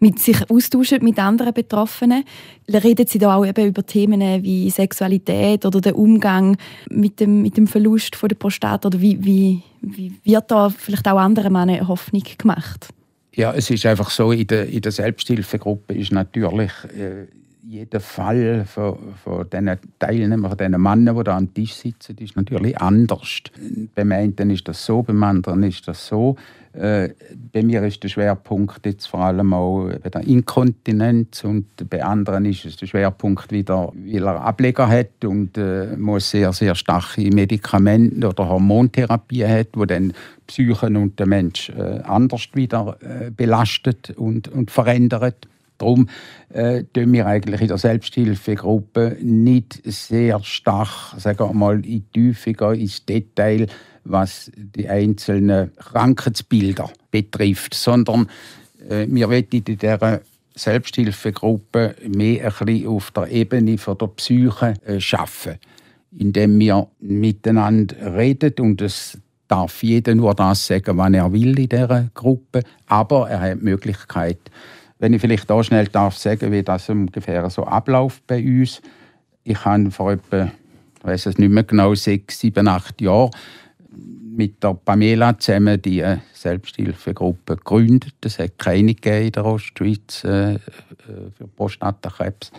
mit 0.00 0.18
sich 0.18 0.50
austauschen 0.50 1.04
mit 1.04 1.20
anderen 1.20 1.54
Betroffenen. 1.54 2.24
Reden 2.68 3.06
Sie 3.06 3.18
da 3.18 3.36
auch 3.36 3.46
eben 3.46 3.68
über 3.68 3.86
Themen 3.86 4.42
wie 4.42 4.68
Sexualität 4.70 5.64
oder 5.64 5.80
den 5.80 5.94
Umgang 5.94 6.56
mit 6.90 7.20
dem, 7.20 7.42
mit 7.42 7.56
dem 7.56 7.68
Verlust 7.68 8.16
von 8.16 8.28
der 8.28 8.34
Prostata? 8.34 8.88
Oder 8.88 9.00
wie, 9.00 9.24
wie, 9.24 9.62
wie 9.82 10.12
wird 10.24 10.50
da 10.50 10.68
vielleicht 10.68 11.06
auch 11.06 11.18
anderen 11.18 11.52
Männern 11.52 11.86
Hoffnung 11.86 12.24
gemacht? 12.36 12.88
Ja, 13.36 13.52
es 13.52 13.70
ist 13.70 13.86
einfach 13.86 14.10
so, 14.10 14.32
in 14.32 14.48
der, 14.48 14.68
in 14.68 14.80
der 14.80 14.90
Selbsthilfegruppe 14.90 15.94
ist 15.94 16.10
natürlich 16.10 16.72
äh, 16.98 17.26
jeder 17.68 18.00
Fall 18.00 18.64
von, 18.64 18.96
von 19.22 19.50
diesen 19.50 19.78
Teilnehmern, 19.98 20.50
von 20.50 20.58
diesen 20.58 20.80
Männern, 20.80 21.16
die 21.16 21.24
da 21.24 21.36
am 21.36 21.52
Tisch 21.52 21.74
sitzen, 21.74 22.16
ist 22.18 22.36
natürlich 22.36 22.78
anders. 22.78 23.42
Beim 23.94 24.12
einen 24.12 24.50
ist 24.50 24.68
das 24.68 24.84
so, 24.84 25.02
beim 25.02 25.22
anderen 25.22 25.64
ist 25.64 25.88
das 25.88 26.06
so. 26.06 26.36
Äh, 26.72 27.14
bei 27.52 27.62
mir 27.62 27.82
ist 27.84 28.02
der 28.04 28.08
Schwerpunkt 28.08 28.84
jetzt 28.84 29.06
vor 29.06 29.20
allem 29.20 29.52
auch 29.54 29.88
bei 30.02 30.10
der 30.10 30.26
Inkontinenz 30.26 31.42
und 31.42 31.66
bei 31.88 32.04
anderen 32.04 32.44
ist 32.44 32.66
es 32.66 32.76
der 32.76 32.86
Schwerpunkt 32.86 33.50
wieder, 33.50 33.92
weil 33.94 34.22
er 34.22 34.42
Ableger 34.42 34.86
hat 34.86 35.24
und 35.24 35.56
äh, 35.56 35.96
muss 35.96 36.30
sehr, 36.30 36.52
sehr 36.52 36.74
starke 36.74 37.22
Medikamente 37.22 38.28
oder 38.28 38.48
Hormontherapie 38.48 39.46
hat, 39.46 39.68
wo 39.74 39.86
dann 39.86 40.12
Psychen 40.46 40.96
und 40.96 41.18
den 41.18 41.30
Mensch 41.30 41.70
äh, 41.70 42.00
anders 42.02 42.48
wieder 42.52 42.98
äh, 43.00 43.30
belastet 43.30 44.10
und, 44.10 44.48
und 44.48 44.70
verändert. 44.70 45.48
Darum 45.78 46.08
äh, 46.48 46.84
tun 46.92 47.12
wir 47.12 47.26
eigentlich 47.26 47.60
in 47.60 47.68
der 47.68 47.78
Selbsthilfegruppe 47.78 49.16
nicht 49.20 49.80
sehr 49.84 50.42
stark, 50.42 51.14
sagen 51.18 51.38
wir 51.38 51.52
mal, 51.52 51.76
in 51.76 51.82
die 51.82 52.00
Tiefe 52.12 52.52
gehen, 52.52 52.80
ins 52.80 53.04
Detail, 53.04 53.66
was 54.04 54.50
die 54.56 54.88
einzelnen 54.88 55.72
Krankheitsbilder 55.76 56.90
betrifft, 57.10 57.74
sondern 57.74 58.28
äh, 58.88 59.06
wir 59.08 59.28
wollen 59.28 59.46
in 59.50 59.64
dieser 59.64 60.20
Selbsthilfegruppe 60.54 61.96
mehr 62.06 62.44
ein 62.44 62.66
bisschen 62.66 62.88
auf 62.88 63.10
der 63.10 63.30
Ebene 63.30 63.76
von 63.78 63.98
der 63.98 64.06
Psyche 64.08 64.74
äh, 64.84 65.00
schaffen, 65.00 65.56
indem 66.16 66.58
wir 66.58 66.88
miteinander 67.00 68.16
reden. 68.16 68.54
Und 68.60 68.80
es 68.80 69.18
darf 69.48 69.82
jeder 69.82 70.14
nur 70.14 70.34
das 70.34 70.66
sagen, 70.66 70.96
was 70.96 71.12
er 71.12 71.32
will 71.32 71.58
in 71.58 71.68
dieser 71.68 72.08
Gruppe, 72.14 72.62
aber 72.86 73.28
er 73.28 73.40
hat 73.40 73.60
die 73.60 73.64
Möglichkeit, 73.64 74.38
wenn 74.98 75.12
ich 75.12 75.20
vielleicht 75.20 75.50
auch 75.50 75.62
schnell 75.62 75.86
darf 75.88 76.16
sagen, 76.16 76.52
wie 76.52 76.62
das 76.62 76.88
ungefähr 76.88 77.48
so 77.50 77.64
abläuft 77.64 78.26
bei 78.26 78.42
uns. 78.42 78.80
Ich 79.44 79.64
habe 79.64 79.90
vor 79.90 80.12
etwa, 80.12 80.50
ich 80.98 81.04
weiß 81.04 81.26
es 81.26 81.38
nicht 81.38 81.50
mehr 81.50 81.64
genau, 81.64 81.94
sechs, 81.94 82.40
sieben, 82.40 82.68
acht 82.68 83.00
Jahren 83.00 83.30
mit 84.36 84.62
der 84.62 84.74
Pamela 84.74 85.38
zusammen 85.38 85.80
die 85.80 86.04
Selbsthilfegruppe 86.34 87.56
gegründet. 87.56 88.14
Es 88.22 88.38
hat 88.38 88.58
keine 88.58 88.92
in 88.92 89.32
der 89.32 89.44
Ostschweiz 89.44 90.24
äh, 90.24 90.54
äh, 90.54 90.58
für 91.36 91.48
Prostatakrebs. 91.56 92.52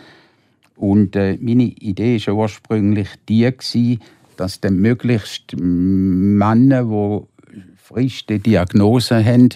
Und 0.76 1.16
äh, 1.16 1.38
meine 1.40 1.64
Idee 1.64 2.20
war 2.28 2.34
ursprünglich 2.36 3.10
die, 3.30 3.44
gewesen, 3.44 4.02
dass 4.38 4.60
dann 4.60 4.78
möglichst 4.78 5.56
Männer, 5.56 6.84
die 6.84 7.62
frisch 7.76 8.26
die 8.26 8.40
Diagnose 8.40 9.24
haben, 9.24 9.50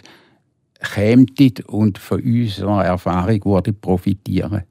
kämen 0.81 1.27
und 1.67 1.97
von 1.97 2.21
unserer 2.21 2.85
Erfahrung 2.85 3.45
würde 3.45 3.73
profitieren. 3.73 4.63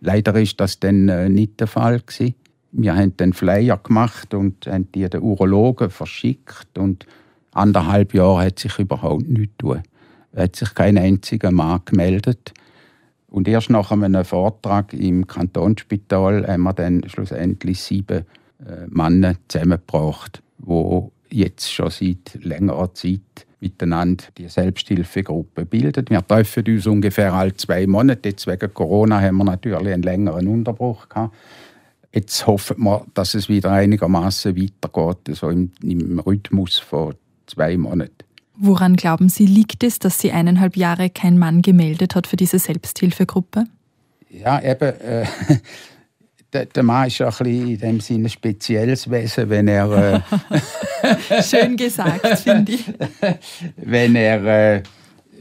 Leider 0.00 0.34
ist 0.40 0.60
das 0.60 0.80
dann 0.80 1.08
äh, 1.08 1.28
nicht 1.28 1.60
der 1.60 1.68
Fall. 1.68 2.02
Wir 2.72 2.96
haben 2.96 3.16
den 3.16 3.32
Flyer 3.32 3.78
gemacht 3.78 4.34
und 4.34 4.66
haben 4.66 4.90
die 4.92 5.08
den 5.08 5.22
Urologen 5.22 5.90
verschickt 5.90 6.76
und 6.76 7.06
anderthalb 7.52 8.14
Jahre 8.14 8.46
hat 8.46 8.58
sich 8.58 8.78
überhaupt 8.78 9.28
nichts. 9.28 9.54
Es 10.32 10.42
hat 10.42 10.56
sich 10.56 10.74
kein 10.74 10.98
einziger 10.98 11.50
Mann 11.50 11.82
gemeldet. 11.84 12.54
Und 13.28 13.48
erst 13.48 13.70
nach 13.70 13.92
einem 13.92 14.24
Vortrag 14.24 14.92
im 14.92 15.26
Kantonsspital 15.26 16.46
haben 16.46 16.62
wir 16.62 16.72
dann 16.72 17.02
schlussendlich 17.08 17.80
sieben 17.80 18.26
äh, 18.66 18.86
Männer 18.88 19.36
zusammengebracht, 19.48 20.42
die 20.58 21.38
jetzt 21.38 21.72
schon 21.72 21.90
seit 21.90 22.38
längerer 22.42 22.92
Zeit 22.94 23.46
miteinander 23.62 24.24
die 24.36 24.48
Selbsthilfegruppe 24.48 25.64
bilden. 25.64 26.04
Wir 26.08 26.26
treffen 26.26 26.66
uns 26.66 26.86
ungefähr 26.86 27.32
alle 27.32 27.54
zwei 27.54 27.86
Monate. 27.86 28.30
Jetzt 28.30 28.46
wegen 28.46 28.74
Corona 28.74 29.20
haben 29.20 29.38
wir 29.38 29.44
natürlich 29.44 29.78
einen 29.78 30.02
längeren 30.02 30.48
Unterbruch 30.48 31.08
gehabt. 31.08 31.34
Jetzt 32.12 32.46
hoffen 32.46 32.82
wir, 32.82 33.06
dass 33.14 33.34
es 33.34 33.48
wieder 33.48 33.70
einigermaßen 33.70 34.54
weitergeht, 34.54 35.34
so 35.36 35.48
im, 35.48 35.70
im 35.82 36.18
Rhythmus 36.18 36.78
von 36.78 37.14
zwei 37.46 37.78
Monaten. 37.78 38.12
Woran 38.56 38.96
glauben 38.96 39.30
Sie, 39.30 39.46
liegt 39.46 39.82
es, 39.82 39.98
dass 39.98 40.18
Sie 40.18 40.30
eineinhalb 40.30 40.76
Jahre 40.76 41.08
kein 41.08 41.38
Mann 41.38 41.62
gemeldet 41.62 42.14
hat 42.14 42.26
für 42.26 42.36
diese 42.36 42.58
Selbsthilfegruppe? 42.58 43.64
Ja, 44.28 44.62
eben. 44.62 45.00
Äh, 45.00 45.26
der, 46.52 46.66
der 46.66 46.82
Mann 46.82 47.06
ist 47.06 47.18
ja 47.18 47.26
ein 47.26 47.30
bisschen 47.30 47.68
in 47.68 47.78
dem 47.78 48.00
Sinne 48.00 48.26
ein 48.26 48.30
spezielles 48.30 49.10
Wesen, 49.10 49.48
wenn 49.48 49.68
er. 49.68 50.22
Äh, 51.02 51.42
Schön 51.42 51.76
gesagt, 51.76 52.26
finde 52.38 52.72
ich. 52.72 52.84
wenn 53.76 54.14
er 54.14 54.44
äh, 54.76 54.82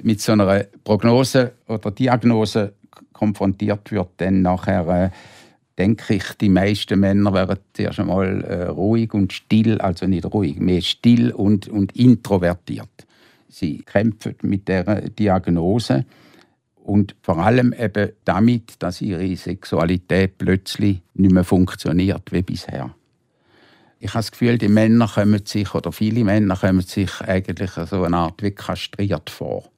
mit 0.02 0.22
so 0.22 0.32
einer 0.32 0.66
Prognose 0.84 1.54
oder 1.68 1.92
Diagnose 1.92 2.74
konfrontiert 3.14 3.92
wird, 3.92 4.10
dann 4.18 4.42
nachher. 4.42 4.88
Äh, 4.88 5.10
denke 5.78 6.16
ich, 6.16 6.24
die 6.40 6.50
meisten 6.50 7.00
Männer 7.00 7.34
wären 7.34 7.58
zuerst 7.74 8.00
einmal 8.00 8.44
äh, 8.44 8.64
ruhig 8.66 9.14
und 9.16 9.34
still, 9.34 9.80
also 9.82 10.06
nicht 10.06 10.26
ruhig, 10.26 10.60
mehr 10.60 10.82
still 10.82 11.32
und, 11.32 11.68
und 11.70 11.96
introvertiert. 11.96 13.08
Sie 13.48 13.80
kämpfen 13.80 14.36
mit 14.44 14.68
der 14.68 15.10
Diagnose 15.10 16.06
und 16.84 17.16
vor 17.22 17.38
allem 17.38 17.74
eben 17.74 18.12
damit, 18.26 18.76
dass 18.80 19.02
ihre 19.02 19.36
Sexualität 19.36 20.38
plötzlich 20.38 21.02
nicht 21.14 21.32
mehr 21.32 21.44
funktioniert 21.44 22.32
wie 22.32 22.42
bisher. 22.42 22.96
Ich 24.00 24.10
habe 24.10 24.20
das 24.20 24.32
Gefühl, 24.32 24.58
die 24.58 24.68
Männer 24.68 25.08
kommen 25.08 25.46
sich, 25.46 25.76
oder 25.76 25.92
viele 25.92 26.24
Männer 26.24 26.56
kommen 26.56 26.82
sich 26.82 27.22
eigentlich 27.22 27.72
so 27.72 28.04
eine 28.04 28.18
Art 28.18 28.42
wie 28.42 28.52
kastriert 28.52 29.30
vor. 29.30 29.70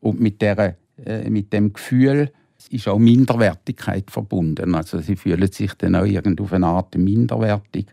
Und 0.00 0.20
mit, 0.20 0.42
der, 0.42 0.76
äh, 1.02 1.30
mit 1.30 1.52
dem 1.52 1.72
Gefühl, 1.72 2.30
ist 2.70 2.88
auch 2.88 2.98
Minderwertigkeit 2.98 4.10
verbunden. 4.10 4.74
Also 4.74 5.00
sie 5.00 5.16
fühlen 5.16 5.50
sich 5.50 5.72
dann 5.74 5.96
auch 5.96 6.06
auf 6.40 6.52
eine 6.52 6.66
Art 6.66 6.96
minderwertig 6.96 7.86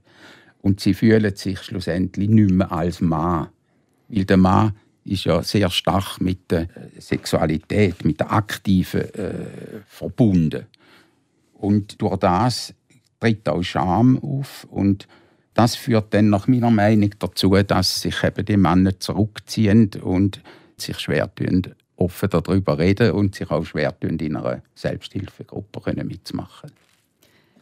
und 0.62 0.80
sie 0.80 0.94
fühlen 0.94 1.36
sich 1.36 1.62
schlussendlich 1.62 2.30
nicht 2.30 2.52
mehr 2.52 2.72
als 2.72 3.02
Mann. 3.02 3.48
Weil 4.08 4.26
der 4.26 4.38
Mann 4.38 4.74
ist 5.04 5.26
ja 5.26 5.42
sehr 5.42 5.70
stark 5.70 6.22
mit 6.22 6.52
der 6.52 6.68
Sexualität, 7.00 8.06
mit 8.06 8.20
der 8.20 8.32
aktiven 8.32 9.02
äh, 9.14 9.82
verbunden. 9.88 10.68
Und 11.54 12.02
durch 12.02 12.18
das 12.18 12.74
tritt 13.20 13.48
auch 13.48 13.64
Scham 13.64 14.18
auf 14.20 14.66
und 14.70 15.08
das 15.54 15.76
führt 15.76 16.14
dann 16.14 16.30
nach 16.30 16.48
meiner 16.48 16.72
Meinung 16.72 17.12
dazu, 17.20 17.52
dass 17.52 18.02
sich 18.02 18.24
eben 18.24 18.46
die 18.46 18.58
Männer 18.58 19.00
zurückziehen 19.00 19.92
und 20.02 20.42
sich 20.78 20.98
schwer 21.00 21.34
tun, 21.34 21.62
offen 21.98 22.30
darüber 22.30 22.80
reden 22.80 23.12
und 23.12 23.36
sich 23.36 23.52
auch 23.52 23.66
schwer 23.66 23.98
tun, 24.00 24.18
in 24.18 24.38
einer 24.38 24.62
Selbsthilfegruppe 24.76 26.04
mitzumachen. 26.04 26.72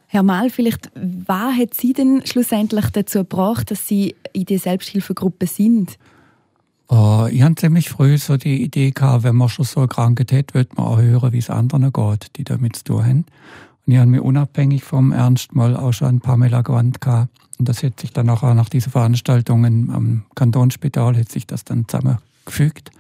Herr 0.08 0.24
Mal, 0.24 0.50
vielleicht, 0.50 0.90
was 0.96 1.56
hat 1.56 1.74
Sie 1.74 1.94
denn 1.94 2.26
schlussendlich 2.26 2.90
dazu 2.90 3.20
gebracht, 3.20 3.70
dass 3.70 3.88
Sie 3.88 4.16
in 4.34 4.46
die 4.46 4.58
Selbsthilfegruppe 4.58 5.46
sind? 5.46 5.98
Uh, 6.92 7.28
ich 7.28 7.44
hatte 7.44 7.56
ziemlich 7.56 7.90
früh 7.90 8.18
so 8.18 8.38
die 8.38 8.64
Idee 8.64 8.92
gehabt, 8.92 9.24
wenn 9.24 9.36
man 9.36 9.50
schon 9.50 9.66
so 9.66 9.82
eine 9.82 9.88
Krankheit 9.88 10.32
hat, 10.32 10.54
wird 10.56 10.76
man 10.76 10.88
auch 10.88 10.98
hören, 10.98 11.32
wie 11.34 11.38
es 11.38 11.50
anderen 11.50 11.94
geht, 11.94 12.36
die 12.38 12.44
damit 12.44 12.78
zu 12.78 12.84
tun 12.84 13.06
haben. 13.06 13.26
Und 13.86 13.94
ich 13.94 13.98
habe 13.98 14.10
mich 14.10 14.22
unabhängig 14.22 14.84
vom 14.84 15.12
Ernst 15.12 15.54
mal 15.54 15.78
auch 15.78 15.92
schon 15.92 16.08
an 16.08 16.20
Pamela 16.20 16.62
gewandt 16.62 17.00
gehabt. 17.00 17.30
Und 17.60 17.70
das 17.70 17.84
hat 17.84 18.00
sich 18.00 18.12
dann 18.12 18.30
auch 18.30 18.42
nach 18.42 18.70
diesen 18.70 18.92
Veranstaltungen 18.92 19.92
am 19.92 20.26
Kantonsspital 20.34 21.16
hat 21.16 21.30
sich 21.30 21.46
das 21.46 21.64
dann 21.64 21.88
zusammengefügt 21.88 22.92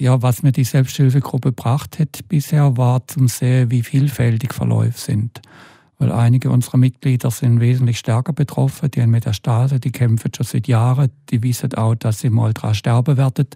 ja, 0.00 0.22
was 0.22 0.42
mir 0.42 0.52
die 0.52 0.64
Selbsthilfegruppe 0.64 1.50
gebracht 1.50 1.98
hat 1.98 2.26
bisher, 2.28 2.76
war 2.76 3.06
zum 3.06 3.28
sehen, 3.28 3.70
wie 3.70 3.82
vielfältig 3.82 4.54
Verläufe 4.54 4.98
sind. 4.98 5.42
Weil 6.00 6.12
einige 6.12 6.48
unserer 6.48 6.78
Mitglieder 6.78 7.30
sind 7.30 7.60
wesentlich 7.60 7.98
stärker 7.98 8.32
betroffen, 8.32 8.90
die 8.90 9.02
haben 9.02 9.10
Metastase, 9.10 9.78
die 9.78 9.92
kämpfen 9.92 10.32
schon 10.34 10.46
seit 10.46 10.66
Jahren, 10.66 11.10
die 11.28 11.42
wissen 11.42 11.74
auch, 11.74 11.94
dass 11.94 12.20
sie 12.20 12.30
mal 12.30 12.54
daran 12.54 12.74
sterben 12.74 13.18
werden. 13.18 13.48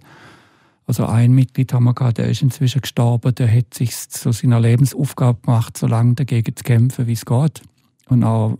Also 0.85 1.07
ein 1.07 1.33
Mitglied 1.33 1.73
haben 1.73 1.85
wir 1.85 1.95
gehabt, 1.95 2.19
der 2.19 2.29
ist 2.29 2.43
inzwischen 2.43 2.81
gestorben, 2.81 3.33
der 3.33 3.51
hat 3.51 3.73
sich 3.73 3.97
zu 4.09 4.31
seiner 4.31 4.59
Lebensaufgabe 4.59 5.41
gemacht, 5.41 5.75
so 5.75 5.87
lange 5.87 6.13
dagegen 6.13 6.55
zu 6.55 6.63
kämpfen, 6.63 7.07
wie 7.07 7.13
es 7.13 7.25
geht. 7.25 7.63
Und 8.09 8.23
auch 8.23 8.59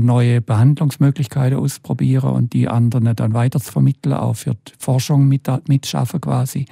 neue 0.00 0.40
Behandlungsmöglichkeiten 0.40 1.56
ausprobieren 1.56 2.30
und 2.32 2.52
die 2.52 2.66
anderen 2.66 3.14
dann 3.14 3.34
weiter 3.34 3.60
zu 3.60 3.70
vermitteln, 3.70 4.14
auch 4.14 4.34
für 4.34 4.54
die 4.54 4.72
Forschung 4.80 5.28
mit, 5.28 5.48
mitschaffen 5.68 6.20
quasi. 6.20 6.66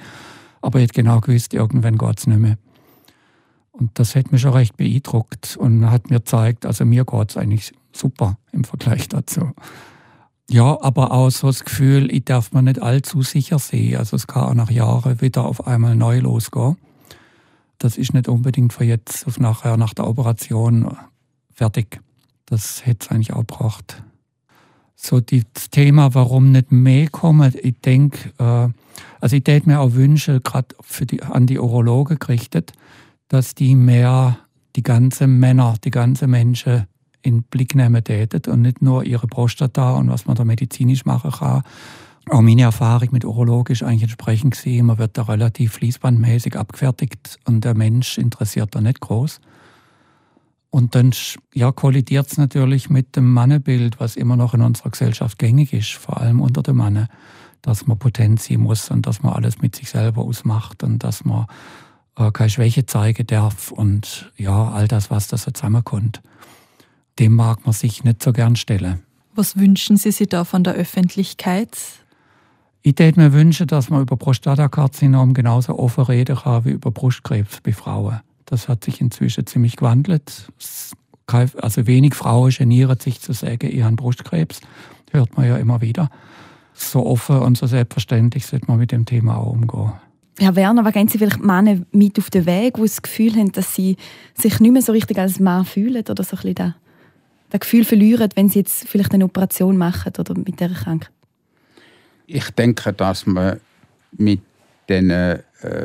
Aber 0.61 0.79
ich 0.79 0.83
hätte 0.83 1.01
genau 1.01 1.21
gewusst, 1.21 1.53
irgendwann 1.53 1.97
geht 1.97 2.19
es 2.19 2.27
nicht 2.27 2.39
mehr. 2.39 2.57
Und 3.71 3.97
das 3.97 4.15
hat 4.15 4.31
mich 4.31 4.41
schon 4.41 4.53
recht 4.53 4.77
beeindruckt 4.77 5.57
und 5.57 5.89
hat 5.89 6.09
mir 6.09 6.19
gezeigt, 6.19 6.65
also 6.65 6.85
mir 6.85 7.05
geht 7.05 7.29
es 7.31 7.37
eigentlich 7.37 7.73
super 7.93 8.37
im 8.51 8.63
Vergleich 8.63 9.07
dazu. 9.07 9.51
Ja, 10.49 10.77
aber 10.81 11.11
auch 11.11 11.29
so 11.29 11.47
das 11.47 11.63
Gefühl, 11.63 12.11
ich 12.11 12.25
darf 12.25 12.51
mir 12.51 12.61
nicht 12.61 12.81
allzu 12.81 13.21
sicher 13.21 13.57
sehen. 13.57 13.97
Also 13.97 14.17
es 14.17 14.27
kann 14.27 14.43
auch 14.43 14.53
nach 14.53 14.69
Jahren 14.69 15.21
wieder 15.21 15.45
auf 15.45 15.65
einmal 15.65 15.95
neu 15.95 16.19
losgehen. 16.19 16.75
Das 17.77 17.97
ist 17.97 18.13
nicht 18.13 18.27
unbedingt 18.27 18.73
für 18.73 18.83
jetzt 18.83 19.25
auf 19.25 19.39
nachher 19.39 19.77
nach 19.77 19.93
der 19.93 20.07
Operation 20.07 20.97
fertig. 21.53 22.01
Das 22.47 22.85
hätte 22.85 23.05
es 23.05 23.11
eigentlich 23.11 23.31
auch 23.31 23.47
gebraucht. 23.47 24.03
So 24.95 25.21
das 25.21 25.69
Thema, 25.71 26.13
warum 26.13 26.51
nicht 26.51 26.71
mehr 26.71 27.09
kommen, 27.09 27.55
ich 27.63 27.79
denke, 27.79 28.29
äh, 28.37 28.69
also 29.21 29.35
ich 29.35 29.43
hätte 29.47 29.69
mir 29.69 29.79
auch 29.79 29.93
wünschen, 29.93 30.43
gerade 30.43 30.75
an 31.21 31.47
die 31.47 31.59
Urologen 31.59 32.19
gerichtet, 32.19 32.73
dass 33.31 33.55
die 33.55 33.75
mehr 33.75 34.39
die 34.75 34.83
ganzen 34.83 35.39
Männer, 35.39 35.75
die 35.85 35.89
ganzen 35.89 36.29
Menschen 36.29 36.85
in 37.21 37.43
Blick 37.43 37.75
nehmen 37.75 38.03
täten 38.03 38.51
und 38.51 38.61
nicht 38.61 38.81
nur 38.81 39.05
ihre 39.05 39.25
Prostata 39.27 39.93
und 39.93 40.09
was 40.09 40.25
man 40.25 40.35
da 40.35 40.43
medizinisch 40.43 41.05
machen 41.05 41.31
kann. 41.31 41.63
Auch 42.29 42.41
meine 42.41 42.63
Erfahrung 42.63 43.07
mit 43.11 43.23
Urologen 43.23 43.71
ist 43.71 43.83
eigentlich 43.83 44.03
entsprechend 44.03 44.55
gesehen, 44.55 44.87
man 44.87 44.97
wird 44.97 45.17
da 45.17 45.23
relativ 45.23 45.73
fließbandmäßig 45.73 46.57
abgefertigt 46.57 47.39
und 47.45 47.63
der 47.63 47.73
Mensch 47.73 48.17
interessiert 48.17 48.75
da 48.75 48.81
nicht 48.81 48.99
groß. 48.99 49.39
Und 50.69 50.95
dann 50.95 51.11
ja, 51.53 51.71
kollidiert 51.71 52.27
es 52.27 52.37
natürlich 52.37 52.89
mit 52.89 53.15
dem 53.15 53.31
Mannenbild, 53.31 54.01
was 54.01 54.17
immer 54.17 54.35
noch 54.35 54.53
in 54.53 54.61
unserer 54.61 54.89
Gesellschaft 54.89 55.39
gängig 55.39 55.71
ist, 55.71 55.93
vor 55.93 56.19
allem 56.19 56.41
unter 56.41 56.63
den 56.63 56.75
Mannen, 56.75 57.07
dass 57.61 57.87
man 57.87 57.97
potent 57.97 58.41
sein 58.41 58.59
muss 58.59 58.91
und 58.91 59.07
dass 59.07 59.23
man 59.23 59.33
alles 59.33 59.61
mit 59.61 59.73
sich 59.77 59.89
selber 59.89 60.21
ausmacht 60.21 60.83
und 60.83 61.01
dass 61.01 61.23
man 61.23 61.45
äh, 62.17 62.31
keine 62.31 62.49
Schwäche 62.49 62.85
zeigen 62.85 63.27
darf 63.27 63.71
und 63.71 64.31
ja, 64.37 64.69
all 64.69 64.87
das, 64.87 65.09
was 65.09 65.27
da 65.27 65.37
so 65.37 65.51
zusammenkommt. 65.51 66.21
Dem 67.19 67.35
mag 67.35 67.65
man 67.65 67.73
sich 67.73 68.03
nicht 68.03 68.23
so 68.23 68.33
gern 68.33 68.55
stellen. 68.55 69.03
Was 69.35 69.57
wünschen 69.57 69.97
Sie 69.97 70.11
sich 70.11 70.29
da 70.29 70.43
von 70.43 70.63
der 70.63 70.73
Öffentlichkeit? 70.73 71.77
Ich 72.81 72.97
würde 72.97 73.19
mir 73.19 73.33
wünschen, 73.33 73.67
dass 73.67 73.89
man 73.89 74.01
über 74.01 74.17
Prostatakarzinom 74.17 75.33
genauso 75.33 75.77
offen 75.77 76.03
reden 76.03 76.35
kann 76.35 76.65
wie 76.65 76.71
über 76.71 76.91
Brustkrebs 76.91 77.61
bei 77.61 77.73
Frauen. 77.73 78.21
Das 78.45 78.67
hat 78.67 78.83
sich 78.83 78.99
inzwischen 78.99 79.45
ziemlich 79.45 79.77
gewandelt. 79.77 80.51
Also 81.27 81.87
wenig 81.87 82.15
Frauen 82.15 82.51
genieren 82.51 82.99
sich 82.99 83.21
zu 83.21 83.33
sagen, 83.33 83.69
ich 83.71 83.83
habe 83.83 83.95
Brustkrebs. 83.95 84.59
Hört 85.11 85.37
man 85.37 85.47
ja 85.47 85.57
immer 85.57 85.81
wieder. 85.81 86.09
So 86.73 87.05
offen 87.05 87.39
und 87.39 87.57
so 87.57 87.67
selbstverständlich 87.67 88.45
sollte 88.45 88.65
man 88.67 88.79
mit 88.79 88.91
dem 88.91 89.05
Thema 89.05 89.37
auch 89.37 89.51
umgehen. 89.51 89.93
Herr 90.39 90.55
Werner, 90.55 90.85
was 90.85 90.93
gehen 90.93 91.07
Sie 91.07 91.17
vielleicht 91.17 91.43
Männer 91.43 91.81
mit 91.91 92.17
auf 92.17 92.29
den 92.29 92.45
Weg, 92.45 92.75
die 92.75 92.81
das 92.81 93.01
Gefühl 93.01 93.33
haben, 93.35 93.51
dass 93.51 93.75
sie 93.75 93.97
sich 94.33 94.59
nicht 94.59 94.71
mehr 94.71 94.81
so 94.81 94.91
richtig 94.91 95.19
als 95.19 95.39
Mann 95.39 95.65
fühlen 95.65 96.03
oder 96.09 96.23
so 96.23 96.35
ein 96.35 96.41
bisschen 96.41 96.55
das, 96.55 96.73
das 97.49 97.59
Gefühl 97.59 97.83
verlieren, 97.83 98.29
wenn 98.35 98.49
sie 98.49 98.59
jetzt 98.59 98.87
vielleicht 98.87 99.13
eine 99.13 99.25
Operation 99.25 99.77
machen 99.77 100.13
oder 100.17 100.33
mit 100.35 100.59
dieser 100.59 100.73
Krankheit? 100.73 101.11
Ich 102.27 102.49
denke, 102.51 102.93
dass 102.93 103.25
man 103.25 103.59
mit 104.13 104.41
den 104.87 105.09
äh, 105.09 105.39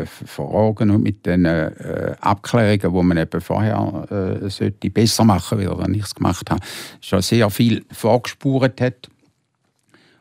Fragen 0.07 0.91
und 0.91 1.03
mit 1.03 1.27
den 1.27 1.45
äh, 1.45 2.15
Abklärungen, 2.21 2.81
die 2.81 3.03
man 3.03 3.19
eben 3.19 3.41
vorher 3.41 4.41
äh, 4.43 4.49
sollte 4.49 4.91
besser 4.91 5.25
machen 5.25 5.59
sollte, 5.59 5.79
wenn 5.83 5.95
ich 5.95 6.05
es 6.05 6.15
gemacht 6.15 6.51
habe, 6.51 6.61
schon 7.01 7.23
sehr 7.23 7.51
viel 7.51 7.85
vorgespurt 7.93 8.81
hat 8.81 9.09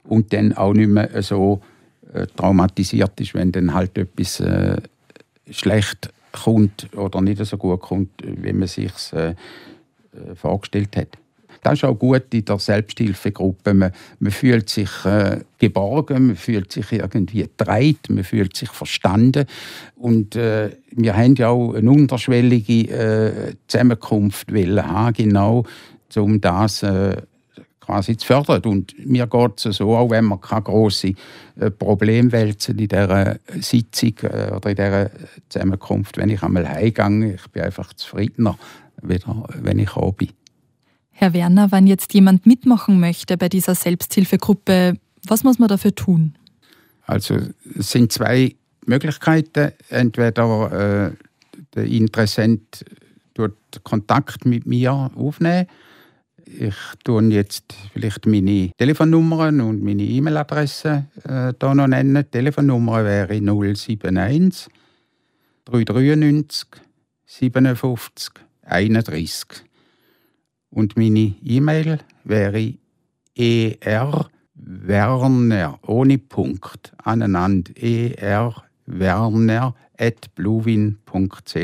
und 0.03 0.33
dann 0.33 0.53
auch 0.53 0.73
nicht 0.73 0.89
mehr 0.89 1.21
so 1.23 1.61
äh, 2.15 2.27
traumatisiert 2.35 3.19
ist, 3.19 3.33
wenn 3.33 3.51
dann 3.51 3.73
halt 3.73 3.97
etwas 3.97 4.39
äh, 4.39 4.77
schlecht 5.49 6.09
kommt 6.31 6.87
oder 6.95 7.21
nicht 7.21 7.43
so 7.45 7.57
gut 7.57 7.81
kommt, 7.81 8.09
wie 8.23 8.53
man 8.53 8.67
sich 8.67 8.91
äh, 9.13 9.29
äh, 9.29 9.35
vorgestellt 10.35 10.95
hat. 10.95 11.09
Das 11.61 11.73
ist 11.73 11.83
auch 11.83 11.95
gut 11.95 12.31
in 12.33 12.45
der 12.45 12.59
Selbsthilfegruppe. 12.59 13.73
Man, 13.73 13.91
man 14.19 14.31
fühlt 14.31 14.69
sich 14.69 15.03
äh, 15.03 15.39
geborgen, 15.57 16.27
man 16.27 16.35
fühlt 16.35 16.71
sich 16.71 16.91
irgendwie 16.91 17.41
getragen, 17.41 17.97
man 18.09 18.23
fühlt 18.23 18.55
sich 18.55 18.69
verstanden. 18.69 19.45
Und 19.95 20.35
äh, 20.35 20.69
wir 20.91 21.17
haben 21.17 21.33
ja 21.35 21.49
auch 21.49 21.73
eine 21.73 21.89
unterschwellige 21.89 22.91
äh, 22.91 23.55
Zusammenkunft 23.67 24.53
wollen 24.53 24.85
haben, 24.85 25.13
genau 25.13 25.65
um 26.15 26.39
das 26.39 26.83
äh, 26.83 27.17
quasi 27.85 28.17
zu 28.17 28.25
fördern. 28.25 28.61
Und 28.63 28.93
mir 29.05 29.27
geht 29.27 29.65
es 29.65 29.77
so, 29.77 29.95
auch 29.95 30.09
wenn 30.09 30.25
wir 30.25 30.37
keine 30.37 30.63
grossen 30.63 31.15
äh, 31.59 31.69
Probleme 31.69 32.31
wälzen 32.31 32.77
in 32.77 32.87
dieser 32.87 33.37
Sitzung 33.59 34.13
äh, 34.23 34.51
oder 34.51 34.69
in 34.69 34.75
dieser 34.75 35.11
Zusammenkunft, 35.49 36.17
wenn 36.17 36.29
ich 36.29 36.41
einmal 36.43 36.67
heimgehe, 36.67 37.35
ich 37.35 37.47
bin 37.49 37.63
einfach 37.63 37.93
zufriedener, 37.93 38.57
wieder, 39.01 39.47
wenn 39.61 39.79
ich 39.79 39.89
da 39.91 40.11
bin. 40.11 40.29
Herr 41.11 41.33
Werner, 41.33 41.71
wenn 41.71 41.87
jetzt 41.87 42.13
jemand 42.13 42.45
mitmachen 42.45 42.99
möchte 42.99 43.37
bei 43.37 43.47
dieser 43.47 43.75
Selbsthilfegruppe, 43.75 44.97
was 45.25 45.43
muss 45.43 45.59
man 45.59 45.69
dafür 45.69 45.95
tun? 45.95 46.35
Also 47.05 47.37
es 47.77 47.91
sind 47.91 48.11
zwei 48.11 48.55
Möglichkeiten. 48.85 49.71
Entweder 49.89 51.07
äh, 51.07 51.11
der 51.73 51.85
Interessent 51.85 52.83
tut 53.33 53.53
Kontakt 53.83 54.45
mit 54.45 54.65
mir 54.65 54.91
aufnehmen 55.15 55.67
ich 56.47 56.75
tue 57.03 57.23
jetzt 57.29 57.75
vielleicht 57.93 58.25
meine 58.25 58.71
Telefonnummern 58.77 59.61
und 59.61 59.83
meine 59.83 60.03
E-Mail-Adresse 60.03 61.05
äh, 61.23 61.53
hier 61.59 61.75
noch 61.75 61.87
nennen. 61.87 62.15
Die 62.15 62.23
Telefonnummer 62.23 63.03
wäre 63.03 63.33
071 63.33 63.99
393 65.65 66.67
57 67.25 68.33
31. 68.63 69.45
Und 70.69 70.97
meine 70.97 71.35
E-Mail 71.43 71.99
wäre 72.23 72.73
erwerner 73.79 74.29
ohne 75.87 76.17
Punkt 76.17 76.93
aneinander 76.97 77.71
erwerner 77.77 79.75
at 79.97 80.35
bluewin.ch. 80.35 81.55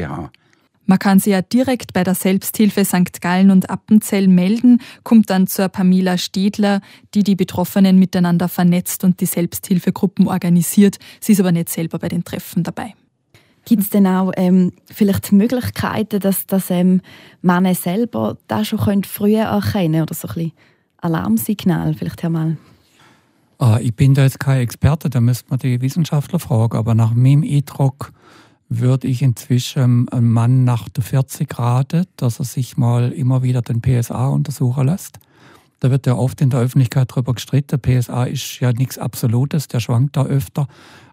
Man 0.91 0.99
kann 0.99 1.19
sich 1.19 1.31
ja 1.31 1.41
direkt 1.41 1.93
bei 1.93 2.03
der 2.03 2.15
Selbsthilfe 2.15 2.83
St. 2.83 3.21
Gallen 3.21 3.49
und 3.49 3.69
Appenzell 3.69 4.27
melden, 4.27 4.81
kommt 5.05 5.29
dann 5.29 5.47
zur 5.47 5.69
Pamela 5.69 6.17
Stedler, 6.17 6.81
die 7.13 7.23
die 7.23 7.37
Betroffenen 7.37 7.97
miteinander 7.97 8.49
vernetzt 8.49 9.05
und 9.05 9.21
die 9.21 9.25
Selbsthilfegruppen 9.25 10.27
organisiert. 10.27 10.97
Sie 11.21 11.31
ist 11.31 11.39
aber 11.39 11.53
nicht 11.53 11.69
selber 11.69 11.97
bei 11.97 12.09
den 12.09 12.25
Treffen 12.25 12.63
dabei. 12.63 12.93
Gibt 13.63 13.83
es 13.83 13.89
denn 13.89 14.05
auch 14.05 14.33
ähm, 14.35 14.73
vielleicht 14.85 15.31
Möglichkeiten, 15.31 16.19
dass, 16.19 16.45
dass 16.45 16.69
ähm, 16.69 16.99
Männer 17.41 17.73
selber 17.73 18.37
das 18.49 18.67
schon 18.67 19.05
früher 19.05 19.43
erkennen 19.43 19.93
können 19.93 20.01
oder 20.01 20.13
so 20.13 20.27
ein 20.27 20.33
bisschen 20.33 20.51
Alarmsignal 20.97 21.93
vielleicht 21.93 22.25
einmal? 22.25 22.57
Ah, 23.59 23.79
ich 23.81 23.95
bin 23.95 24.13
da 24.13 24.23
jetzt 24.23 24.41
kein 24.41 24.59
Experte, 24.59 25.09
da 25.09 25.21
müsste 25.21 25.51
man 25.51 25.59
die 25.59 25.79
Wissenschaftler 25.79 26.39
fragen, 26.39 26.75
aber 26.75 26.95
nach 26.95 27.13
meinem 27.13 27.43
Eindruck 27.43 28.11
würde 28.73 29.07
ich 29.09 29.21
inzwischen 29.21 30.07
einem 30.07 30.31
Mann 30.31 30.63
nach 30.63 30.87
der 30.87 31.03
40 31.03 31.59
raten, 31.59 32.05
dass 32.15 32.39
er 32.39 32.45
sich 32.45 32.77
mal 32.77 33.11
immer 33.11 33.43
wieder 33.43 33.61
den 33.61 33.81
PSA 33.81 34.29
untersuchen 34.29 34.87
lässt. 34.87 35.19
Da 35.81 35.91
wird 35.91 36.07
ja 36.07 36.15
oft 36.15 36.39
in 36.39 36.51
der 36.51 36.61
Öffentlichkeit 36.61 37.11
darüber 37.11 37.33
gestritten. 37.33 37.81
PSA 37.81 38.23
ist 38.23 38.61
ja 38.61 38.71
nichts 38.71 38.97
Absolutes, 38.97 39.67
der 39.67 39.81
schwankt 39.81 40.15
da 40.15 40.23
öfter, 40.23 40.67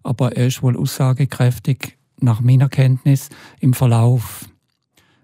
aber 0.05 0.37
er 0.37 0.47
ist 0.47 0.62
wohl 0.62 0.77
aussagekräftig 0.77 1.99
nach 2.21 2.40
meiner 2.40 2.68
Kenntnis 2.68 3.29
im 3.59 3.75
Verlauf. 3.75 4.49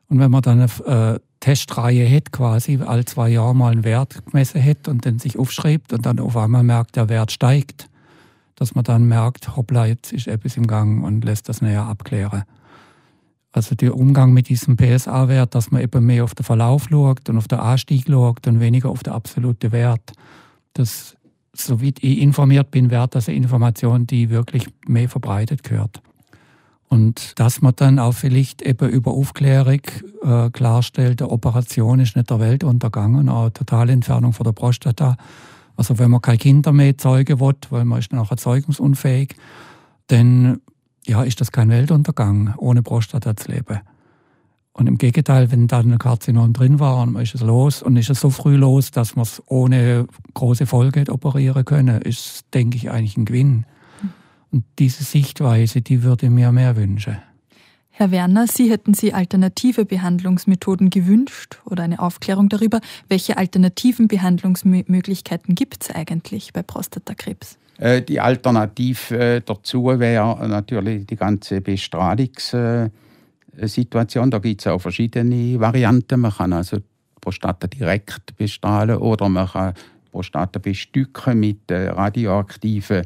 Und 0.08 0.18
wenn 0.18 0.32
man 0.32 0.42
dann 0.42 0.60
eine 0.60 1.14
äh, 1.14 1.20
Testreihe 1.38 2.08
hat, 2.16 2.32
quasi 2.32 2.80
all 2.84 3.04
zwei 3.04 3.28
Jahre 3.28 3.54
mal 3.54 3.70
einen 3.70 3.84
Wert 3.84 4.24
gemessen 4.26 4.64
hat 4.64 4.88
und 4.88 5.06
dann 5.06 5.20
sich 5.20 5.38
aufschreibt 5.38 5.92
und 5.92 6.04
dann 6.04 6.18
auf 6.18 6.36
einmal 6.36 6.64
merkt, 6.64 6.96
der 6.96 7.08
Wert 7.08 7.30
steigt, 7.30 7.88
dass 8.56 8.74
man 8.74 8.84
dann 8.84 9.06
merkt, 9.06 9.56
hoppla, 9.56 9.86
jetzt 9.86 10.12
ist 10.12 10.28
etwas 10.28 10.56
im 10.56 10.66
Gang 10.66 11.04
und 11.04 11.24
lässt 11.24 11.48
das 11.48 11.60
näher 11.62 11.84
abklären. 11.84 12.44
Also 13.52 13.76
der 13.76 13.96
Umgang 13.96 14.32
mit 14.32 14.48
diesem 14.48 14.76
PSA-Wert, 14.76 15.54
dass 15.54 15.70
man 15.70 15.80
eben 15.80 16.04
mehr 16.04 16.24
auf 16.24 16.34
den 16.34 16.44
Verlauf 16.44 16.88
schaut 16.90 17.28
und 17.28 17.38
auf 17.38 17.46
den 17.46 17.60
Anstieg 17.60 18.06
schaut 18.08 18.46
und 18.48 18.58
weniger 18.58 18.90
auf 18.90 19.04
den 19.04 19.12
absoluten 19.12 19.70
Wert. 19.70 20.12
Das, 20.72 21.16
so 21.52 21.80
wie 21.80 21.94
ich 22.00 22.18
informiert 22.18 22.72
bin, 22.72 22.90
wäre 22.90 23.06
das 23.06 23.28
eine 23.28 23.36
Information, 23.36 24.08
die 24.08 24.28
wirklich 24.28 24.66
mehr 24.88 25.08
verbreitet 25.08 25.62
gehört. 25.62 26.02
Und 26.88 27.38
dass 27.38 27.60
man 27.60 27.74
dann 27.76 28.00
auch 28.00 28.12
vielleicht 28.12 28.60
eben 28.62 28.88
über 28.88 29.12
Aufklärung 29.12 29.80
äh, 30.22 30.50
klarstellt, 30.50 31.20
die 31.20 31.24
Operation 31.24 32.00
ist 32.00 32.16
nicht 32.16 32.30
der 32.30 32.40
Weltuntergang 32.40 33.14
und 33.14 33.28
auch 33.28 33.50
Totalentfernung 33.50 34.32
von 34.32 34.44
der 34.44 34.52
Prostata 34.52 35.16
also 35.76 35.98
wenn 35.98 36.10
man 36.10 36.22
keine 36.22 36.38
Kinder 36.38 36.72
mehr 36.72 36.96
zeugen 36.96 37.40
will, 37.40 37.54
weil 37.70 37.84
man 37.84 37.98
ist 37.98 38.12
nachher 38.12 38.36
zeugungsunfähig, 38.36 39.34
dann 40.08 40.60
ja, 41.06 41.22
ist 41.22 41.40
das 41.40 41.52
kein 41.52 41.68
Weltuntergang, 41.68 42.54
ohne 42.56 42.82
Prostata 42.82 43.36
zu 43.36 43.50
leben. 43.50 43.80
Und 44.72 44.88
im 44.88 44.98
Gegenteil, 44.98 45.52
wenn 45.52 45.68
da 45.68 45.78
ein 45.78 45.98
Karzinom 45.98 46.52
drin 46.52 46.80
war 46.80 47.02
und 47.02 47.12
man 47.12 47.22
ist 47.22 47.34
es 47.34 47.42
los 47.42 47.80
und 47.80 47.96
ist 47.96 48.10
es 48.10 48.20
so 48.20 48.30
früh 48.30 48.56
los, 48.56 48.90
dass 48.90 49.14
man 49.14 49.22
es 49.22 49.40
ohne 49.46 50.06
große 50.34 50.66
Folge 50.66 51.04
operieren 51.12 51.64
können, 51.64 52.02
ist, 52.02 52.46
denke 52.54 52.76
ich, 52.76 52.90
eigentlich 52.90 53.16
ein 53.16 53.24
Gewinn. 53.24 53.66
Und 54.50 54.64
diese 54.80 55.04
Sichtweise, 55.04 55.80
die 55.80 56.02
würde 56.02 56.26
ich 56.26 56.32
mir 56.32 56.50
mehr 56.50 56.74
wünschen. 56.74 57.18
Herr 57.96 58.10
Werner, 58.10 58.48
Sie 58.48 58.72
hätten 58.72 58.92
Sie 58.92 59.12
alternative 59.12 59.84
Behandlungsmethoden 59.84 60.90
gewünscht 60.90 61.60
oder 61.64 61.84
eine 61.84 62.00
Aufklärung 62.00 62.48
darüber. 62.48 62.80
Welche 63.08 63.36
alternativen 63.36 64.08
Behandlungsmöglichkeiten 64.08 65.54
gibt 65.54 65.84
es 65.84 65.94
eigentlich 65.94 66.52
bei 66.52 66.64
Prostatakrebs? 66.64 67.56
Äh, 67.78 68.02
die 68.02 68.18
Alternative 68.18 69.16
äh, 69.16 69.40
dazu 69.46 69.84
wäre 69.84 70.48
natürlich 70.48 71.06
die 71.06 71.14
ganze 71.14 71.60
Bestrahlungssituation. 71.60 74.28
Da 74.28 74.40
gibt 74.40 74.62
es 74.62 74.66
auch 74.66 74.80
verschiedene 74.80 75.60
Varianten. 75.60 76.18
Man 76.18 76.32
kann 76.32 76.52
also 76.52 76.78
Prostata 77.20 77.68
direkt 77.68 78.36
bestrahlen 78.36 78.96
oder 78.96 79.28
man 79.28 79.46
kann 79.46 79.72
Prostata 80.10 80.58
bestücken 80.58 81.38
mit 81.38 81.70
äh, 81.70 81.90
radioaktiven 81.90 83.02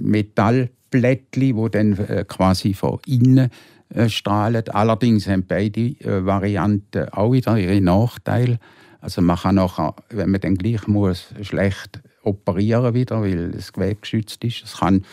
Metall 0.00 0.70
Blättchen, 0.96 1.56
die 1.56 1.70
dann 1.70 1.98
äh, 1.98 2.24
quasi 2.26 2.74
von 2.74 2.98
innen 3.06 3.50
äh, 3.90 4.08
strahlen. 4.08 4.68
Allerdings 4.68 5.28
haben 5.28 5.44
beide 5.46 5.80
äh, 5.80 6.24
Varianten 6.24 7.08
auch 7.10 7.32
wieder 7.32 7.58
ihre 7.58 7.80
Nachteile. 7.80 8.58
Also 9.00 9.22
man 9.22 9.36
kann 9.36 9.56
nachher, 9.56 9.94
wenn 10.10 10.30
man 10.30 10.40
dann 10.40 10.56
gleich 10.56 10.88
muss, 10.88 11.34
schlecht 11.42 12.00
operieren 12.22 12.94
wieder, 12.94 13.20
weil 13.22 13.50
das 13.50 13.72
Gewebe 13.72 14.00
geschützt 14.00 14.42
ist. 14.42 14.64
Es 14.64 14.78
kann 14.78 15.04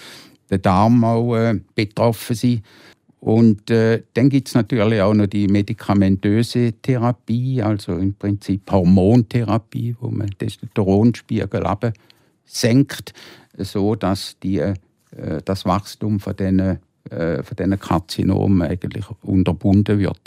der 0.49 0.57
Darm 0.57 1.03
auch 1.03 1.35
äh, 1.35 1.59
betroffen 1.75 2.35
sein. 2.35 2.63
Und 3.19 3.69
äh, 3.69 4.03
dann 4.15 4.29
gibt 4.29 4.49
es 4.49 4.55
natürlich 4.55 5.01
auch 5.01 5.13
noch 5.13 5.27
die 5.27 5.47
medikamentöse 5.47 6.73
Therapie, 6.81 7.61
also 7.61 7.93
im 7.93 8.13
Prinzip 8.15 8.69
Hormontherapie, 8.69 9.95
wo 9.99 10.09
man 10.09 10.29
Testosteronspiegel 10.37 11.63
senkt, 12.45 13.13
so 13.57 13.95
dass 13.95 14.37
die 14.43 14.73
das 15.45 15.65
Wachstum 15.65 16.19
von 16.19 16.35
diesen 16.35 16.79
äh, 17.09 17.43
von 17.43 17.57
diesen 17.57 17.77
Karzinomen 17.77 18.61
eigentlich 18.61 19.05
unterbunden 19.23 19.99
wird. 19.99 20.21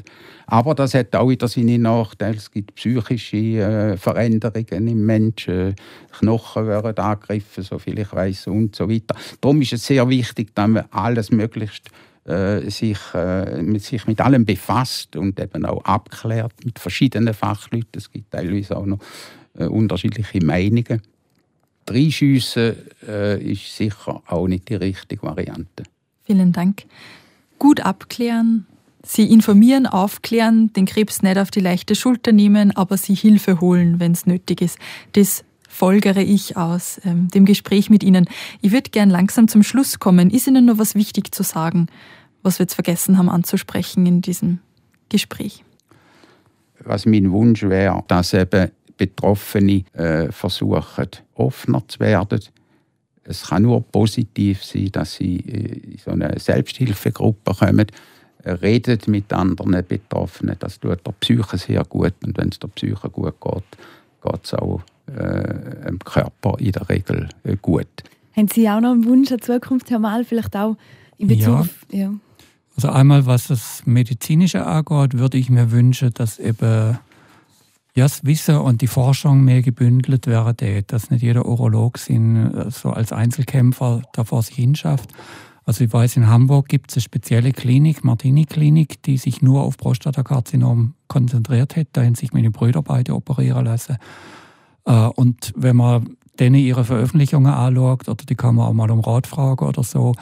Aber 0.47 0.75
das 0.75 0.93
hat 0.93 1.17
auch 1.17 1.29
wieder 1.29 1.49
seine 1.49 1.79
Nachteile. 1.79 2.37
Es 2.37 2.51
gibt 2.51 2.75
psychische 2.75 3.37
äh, 3.37 3.97
Veränderungen 3.97 4.87
im 4.87 5.07
Menschen. 5.07 5.75
Knochen 6.19 6.67
werden 6.67 6.97
angegriffen, 6.99 7.65
soviel 7.65 8.01
ich 8.01 8.13
weiß 8.13 8.49
und 8.49 8.77
so 8.77 8.91
weiter. 8.91 9.17
Darum 9.41 9.63
ist 9.63 9.73
es 9.73 9.87
sehr 9.87 10.07
wichtig, 10.09 10.55
dass 10.55 10.69
man 10.69 10.85
alles 10.91 11.33
möglichst 11.33 11.89
äh, 12.25 12.69
sich, 12.71 12.99
äh, 13.15 13.63
mit, 13.63 13.83
sich 13.83 14.07
mit 14.07 14.21
allem 14.21 14.45
befasst 14.45 15.17
und 15.17 15.41
eben 15.41 15.65
auch 15.65 15.83
abklärt 15.85 16.53
mit 16.65 16.79
verschiedenen 16.79 17.33
Fachleuten. 17.33 17.97
Es 17.97 18.11
gibt 18.11 18.31
teilweise 18.31 18.77
auch 18.77 18.87
noch 18.87 18.99
äh, 19.59 19.65
unterschiedliche 19.65 20.45
Meinungen. 20.45 21.01
Reinschiessen 21.89 22.77
äh, 23.07 23.53
ist 23.53 23.77
sicher 23.77 24.23
auch 24.27 24.49
nicht 24.49 24.69
die 24.69 24.75
richtige 24.75 25.23
Variante. 25.23 25.85
Vielen 26.25 26.53
Dank. 26.53 26.85
Gut 27.59 27.81
abklären, 27.81 28.67
Sie 29.09 29.31
informieren, 29.31 29.87
aufklären, 29.87 30.73
den 30.73 30.85
Krebs 30.85 31.23
nicht 31.23 31.39
auf 31.39 31.53
die 31.53 31.61
leichte 31.61 31.95
Schulter 31.95 32.33
nehmen, 32.33 32.77
aber 32.77 32.97
Sie 32.97 33.15
Hilfe 33.15 33.61
holen, 33.61 34.01
wenn 34.01 34.13
es 34.13 34.27
nötig 34.27 34.61
ist. 34.61 34.79
Das 35.13 35.45
folgere 35.69 36.23
ich 36.23 36.57
aus 36.57 37.01
ähm, 37.05 37.29
dem 37.29 37.45
Gespräch 37.45 37.89
mit 37.89 38.03
Ihnen. 38.03 38.27
Ich 38.63 38.73
würde 38.73 38.91
gern 38.91 39.09
langsam 39.09 39.47
zum 39.47 39.63
Schluss 39.63 40.01
kommen. 40.01 40.31
Ist 40.31 40.49
Ihnen 40.49 40.65
noch 40.65 40.79
was 40.79 40.97
wichtig 40.97 41.33
zu 41.33 41.45
sagen, 41.45 41.87
was 42.43 42.59
wir 42.59 42.65
jetzt 42.65 42.75
vergessen 42.75 43.17
haben 43.17 43.29
anzusprechen 43.29 44.07
in 44.07 44.23
diesem 44.23 44.59
Gespräch? 45.09 45.63
Was 46.81 47.07
mein 47.07 47.31
Wunsch 47.31 47.63
wäre, 47.63 48.03
dass 48.09 48.35
eben 48.35 48.71
Betroffene 48.97 49.85
äh, 49.93 50.31
versuchen, 50.33 51.09
offener 51.35 51.83
zu 51.87 52.01
werden. 52.01 52.41
Es 53.25 53.49
kann 53.49 53.63
nur 53.63 53.83
positiv 53.83 54.65
sein, 54.65 54.91
dass 54.93 55.17
sie 55.17 55.41
äh, 55.41 55.93
in 55.93 55.99
so 55.99 56.13
eine 56.13 56.39
Selbsthilfegruppe 56.39 57.55
kommen 57.55 57.87
redet 58.47 59.09
mit 59.09 59.33
anderen 59.33 59.85
Betroffenen. 59.87 60.57
Das 60.59 60.79
tut 60.79 61.07
der 61.07 61.13
Psyche 61.13 61.59
sehr 61.59 61.85
gut. 61.85 62.15
Und 62.25 62.39
wenn 62.39 62.51
es 62.51 62.59
der 62.59 62.69
Psyche 62.69 63.11
gut 63.11 63.41
geht, 63.41 63.65
geht 64.23 64.45
es 64.45 64.55
auch 64.55 64.81
äh, 65.07 65.87
dem 65.87 65.99
Körper 65.99 66.57
in 66.59 66.73
der 66.73 66.89
Regel 66.89 67.29
äh, 67.45 67.57
gut. 67.61 67.89
Haben 68.37 68.49
Sie 68.49 68.69
auch 68.69 68.81
noch 68.81 68.93
einen 68.93 69.05
Wunsch 69.05 69.31
an 69.33 69.39
die 69.39 69.45
Zukunft, 69.45 69.91
Herr 69.91 69.99
Mal, 69.99 70.25
vielleicht 70.25 70.55
auch 70.57 70.77
in 71.19 71.29
Bezug 71.29 71.47
ja. 71.47 71.61
auf... 71.61 71.87
Ja. 71.91 72.13
Also 72.77 72.91
einmal, 72.91 73.25
was 73.25 73.47
das 73.47 73.83
Medizinische 73.87 74.67
angeht, 74.67 75.17
würde 75.17 75.39
ich 75.39 75.49
mir 75.49 75.73
wünschen, 75.73 76.13
dass 76.13 76.39
eben 76.39 76.99
ja, 77.97 78.05
das 78.05 78.25
Wissen 78.25 78.57
und 78.57 78.83
die 78.83 78.87
Forschung 78.87 79.43
mehr 79.43 79.63
gebündelt 79.63 80.27
werden, 80.27 80.85
dass 80.87 81.11
nicht 81.11 81.23
jeder 81.23 81.47
Urolog 81.47 81.99
ihn 82.09 82.55
äh, 82.55 82.71
so 82.71 82.91
als 82.91 83.13
Einzelkämpfer 83.13 84.03
da 84.13 84.25
vor 84.25 84.43
sich 84.43 84.57
hinschafft, 84.57 85.11
also 85.67 85.83
ich 85.83 85.93
weiß, 85.93 86.17
in 86.17 86.29
Hamburg 86.29 86.69
gibt 86.69 86.93
es 86.93 86.97
eine 86.97 87.03
spezielle 87.03 87.51
Klinik, 87.51 88.05
Martini-Klinik, 88.05 89.03
die 89.03 89.17
sich 89.17 89.43
nur 89.43 89.63
auf 89.63 89.77
Prostatakarzinom 89.77 90.95
konzentriert 91.09 91.75
hat. 91.75 91.89
Da 91.93 92.05
haben 92.05 92.15
sich 92.15 92.33
meine 92.33 92.53
Brüder 92.53 92.83
beide 92.83 93.17
operieren 93.17 93.65
lassen. 93.65 93.97
Äh, 94.85 94.93
und 94.93 95.53
wenn 95.57 95.75
man 95.75 96.17
denen 96.39 96.55
ihre 96.55 96.85
Veröffentlichungen 96.85 97.53
anschaut, 97.53 98.09
oder 98.09 98.25
die 98.25 98.37
kann 98.37 98.55
man 98.55 98.69
auch 98.69 98.75
mal 98.75 98.91
um 98.93 99.01
Rat 99.01 99.27
fragen 99.27 99.67
oder 99.67 99.83
so, 99.83 100.15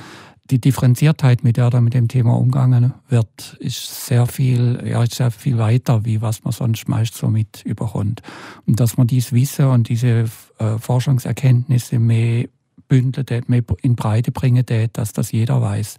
die 0.50 0.60
Differenziertheit, 0.60 1.42
mit 1.42 1.56
der 1.56 1.70
da 1.70 1.80
mit 1.80 1.94
dem 1.94 2.08
Thema 2.08 2.36
umgegangen 2.36 2.92
wird, 3.08 3.56
ist 3.60 4.06
sehr 4.06 4.26
viel, 4.26 4.82
ja, 4.86 5.02
ist 5.02 5.14
sehr 5.14 5.30
viel 5.30 5.56
weiter, 5.56 6.04
wie 6.04 6.20
was 6.20 6.44
man 6.44 6.52
sonst 6.52 6.86
meist 6.86 7.14
so 7.14 7.28
mit 7.28 7.62
überkommt. 7.64 8.20
Und 8.66 8.78
dass 8.78 8.98
man 8.98 9.06
dies 9.06 9.32
Wissen 9.32 9.66
und 9.66 9.88
diese 9.88 10.26
äh, 10.58 10.78
Forschungserkenntnisse 10.78 11.98
mehr 11.98 12.46
bündeln, 12.88 13.44
mehr 13.46 13.62
in 13.80 13.96
Breite 13.96 14.32
bringen, 14.32 14.64
dass 14.92 15.14
das 15.14 15.32
jeder 15.32 15.62
weiß. 15.62 15.96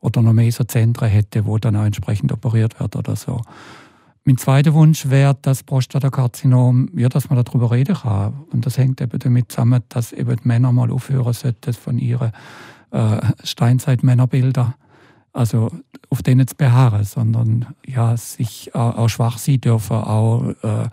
Oder 0.00 0.20
noch 0.20 0.34
mehr 0.34 0.52
so 0.52 0.64
Zentren 0.64 1.08
hätte, 1.08 1.46
wo 1.46 1.56
dann 1.56 1.76
auch 1.76 1.84
entsprechend 1.84 2.32
operiert 2.32 2.78
wird 2.78 2.96
oder 2.96 3.16
so. 3.16 3.40
Mein 4.24 4.36
zweiter 4.36 4.74
Wunsch 4.74 5.08
wäre, 5.08 5.38
dass 5.40 5.62
Prostatakarzinom, 5.62 6.90
ja, 6.96 7.08
dass 7.08 7.30
man 7.30 7.42
darüber 7.42 7.70
reden 7.70 7.94
kann. 7.94 8.34
Und 8.52 8.66
das 8.66 8.76
hängt 8.76 9.00
eben 9.00 9.18
damit 9.18 9.52
zusammen, 9.52 9.82
dass 9.88 10.12
eben 10.12 10.36
die 10.36 10.48
Männer 10.48 10.72
mal 10.72 10.90
aufhören 10.90 11.32
sollten 11.32 11.72
von 11.72 11.98
ihren 11.98 12.32
äh, 12.90 13.20
Steinzeit-Männerbildern, 13.42 14.74
also 15.32 15.70
auf 16.10 16.22
denen 16.22 16.46
zu 16.46 16.54
beharren, 16.56 17.04
sondern 17.04 17.66
ja, 17.86 18.16
sich 18.16 18.70
äh, 18.74 18.78
auch 18.78 19.08
schwach 19.08 19.38
sein 19.38 19.60
dürfen, 19.60 19.96
auch 19.96 20.54
äh, 20.62 20.88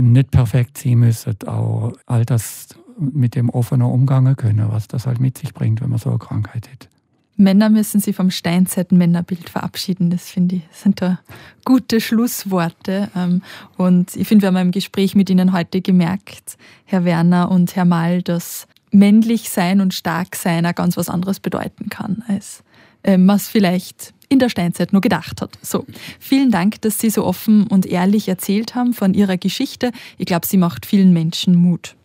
nicht 0.00 0.30
perfekt 0.30 0.78
sein 0.78 0.98
müssen, 0.98 1.36
auch 1.46 1.92
all 2.06 2.24
das 2.24 2.68
mit 2.98 3.34
dem 3.34 3.50
offener 3.50 3.88
umgehen 3.88 4.36
können, 4.36 4.70
was 4.70 4.88
das 4.88 5.06
halt 5.06 5.20
mit 5.20 5.38
sich 5.38 5.54
bringt, 5.54 5.80
wenn 5.80 5.90
man 5.90 5.98
so 5.98 6.10
eine 6.10 6.18
Krankheit 6.18 6.70
hat. 6.70 6.88
Männer 7.36 7.70
müssen 7.70 8.00
sich 8.00 8.14
vom 8.14 8.30
Steinzeit-Männerbild 8.30 9.48
verabschieden. 9.48 10.10
Das 10.10 10.28
finde 10.28 10.56
ich, 10.56 10.62
sind 10.70 11.00
da 11.00 11.18
gute 11.64 12.00
Schlussworte. 12.00 13.08
Ähm, 13.16 13.42
und 13.76 14.14
ich 14.16 14.28
finde, 14.28 14.42
wir 14.42 14.48
haben 14.48 14.56
im 14.56 14.70
Gespräch 14.70 15.14
mit 15.14 15.30
Ihnen 15.30 15.52
heute 15.52 15.80
gemerkt, 15.80 16.56
Herr 16.84 17.04
Werner 17.04 17.50
und 17.50 17.74
Herr 17.74 17.86
Mal, 17.86 18.22
dass 18.22 18.66
männlich 18.92 19.50
sein 19.50 19.80
und 19.80 19.94
stark 19.94 20.36
sein 20.36 20.64
auch 20.66 20.74
ganz 20.74 20.96
was 20.96 21.08
anderes 21.08 21.40
bedeuten 21.40 21.88
kann, 21.88 22.22
als 22.28 22.62
ähm, 23.04 23.28
es 23.30 23.48
vielleicht 23.48 24.14
in 24.28 24.38
der 24.38 24.48
Steinzeit 24.48 24.92
nur 24.92 25.02
gedacht 25.02 25.42
hat. 25.42 25.58
So, 25.62 25.84
vielen 26.18 26.50
Dank, 26.50 26.80
dass 26.82 26.98
Sie 26.98 27.10
so 27.10 27.24
offen 27.24 27.66
und 27.66 27.86
ehrlich 27.86 28.28
erzählt 28.28 28.74
haben 28.74 28.94
von 28.94 29.14
Ihrer 29.14 29.36
Geschichte. 29.36 29.92
Ich 30.16 30.26
glaube, 30.26 30.46
sie 30.46 30.56
macht 30.56 30.86
vielen 30.86 31.12
Menschen 31.12 31.54
Mut. 31.54 31.96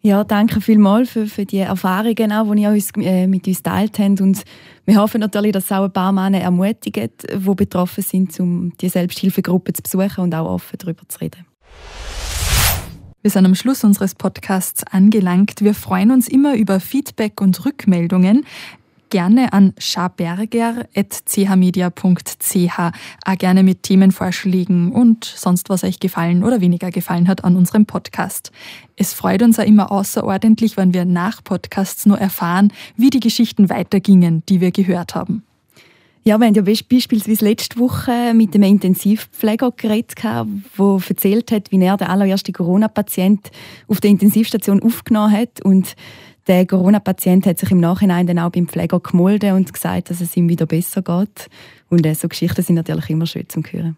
Ja, 0.00 0.22
danke 0.22 0.60
vielmals 0.60 1.08
für, 1.08 1.26
für 1.26 1.46
die 1.46 1.58
Erfahrungen, 1.58 2.30
auch, 2.30 2.52
die 2.54 2.62
ihr 2.62 2.70
uns, 2.70 2.90
äh, 2.98 3.26
mit 3.26 3.46
uns 3.46 3.62
teilt 3.62 3.98
habt. 3.98 4.20
Und 4.20 4.42
wir 4.84 4.96
hoffen 4.96 5.20
natürlich, 5.20 5.52
dass 5.52 5.64
es 5.64 5.72
auch 5.72 5.84
ein 5.84 5.92
paar 5.92 6.12
Männer 6.12 6.40
ermutigt, 6.40 7.24
die 7.34 7.54
betroffen 7.54 8.02
sind, 8.02 8.38
um 8.38 8.76
die 8.78 8.90
Selbsthilfegruppe 8.90 9.72
zu 9.72 9.82
besuchen 9.82 10.24
und 10.24 10.34
auch 10.34 10.46
offen 10.46 10.76
darüber 10.78 11.08
zu 11.08 11.20
reden. 11.20 11.46
Wir 13.24 13.30
sind 13.30 13.46
am 13.46 13.54
Schluss 13.54 13.84
unseres 13.84 14.14
Podcasts 14.14 14.84
angelangt. 14.84 15.62
Wir 15.62 15.72
freuen 15.72 16.10
uns 16.10 16.28
immer 16.28 16.56
über 16.56 16.78
Feedback 16.78 17.40
und 17.40 17.64
Rückmeldungen 17.64 18.44
gerne 19.08 19.54
an 19.54 19.72
schaberger.chmedia.ch, 19.78 22.78
auch 23.24 23.38
gerne 23.38 23.62
mit 23.62 23.82
Themenvorschlägen 23.82 24.92
und 24.92 25.24
sonst, 25.24 25.70
was 25.70 25.84
euch 25.84 26.00
gefallen 26.00 26.44
oder 26.44 26.60
weniger 26.60 26.90
gefallen 26.90 27.26
hat 27.26 27.44
an 27.44 27.56
unserem 27.56 27.86
Podcast. 27.86 28.52
Es 28.96 29.14
freut 29.14 29.42
uns 29.42 29.58
auch 29.58 29.64
immer 29.64 29.90
außerordentlich, 29.90 30.76
wenn 30.76 30.92
wir 30.92 31.06
nach 31.06 31.42
Podcasts 31.42 32.04
nur 32.04 32.18
erfahren, 32.18 32.74
wie 32.98 33.08
die 33.08 33.20
Geschichten 33.20 33.70
weitergingen, 33.70 34.42
die 34.50 34.60
wir 34.60 34.70
gehört 34.70 35.14
haben. 35.14 35.44
Ja, 36.26 36.38
wir 36.38 36.46
haben 36.46 36.54
ja 36.54 36.62
beispielsweise 36.62 37.44
letzte 37.44 37.78
Woche 37.78 38.32
mit 38.32 38.54
einem 38.54 38.64
Intensivpfleger 38.64 39.72
geredet, 39.72 40.14
der 40.24 40.46
erzählt 41.06 41.52
hat, 41.52 41.70
wie 41.70 41.78
er 41.82 41.98
den 41.98 42.06
allerersten 42.06 42.54
Corona-Patient 42.54 43.50
auf 43.88 44.00
der 44.00 44.10
Intensivstation 44.10 44.82
aufgenommen 44.82 45.32
hat 45.32 45.62
und 45.62 45.94
der 46.46 46.66
Corona-Patient 46.66 47.44
hat 47.44 47.58
sich 47.58 47.70
im 47.70 47.80
Nachhinein 47.80 48.26
dann 48.26 48.38
auch 48.38 48.50
beim 48.50 48.68
Pfleger 48.68 49.00
gemolden 49.00 49.52
und 49.52 49.70
gesagt, 49.70 50.08
dass 50.08 50.22
es 50.22 50.34
ihm 50.34 50.48
wieder 50.48 50.64
besser 50.64 51.02
geht. 51.02 51.48
Und 51.90 52.06
äh, 52.06 52.14
so 52.14 52.28
Geschichten 52.28 52.62
sind 52.62 52.76
natürlich 52.76 53.10
immer 53.10 53.26
schön 53.26 53.48
zum 53.48 53.62
Hören. 53.62 53.96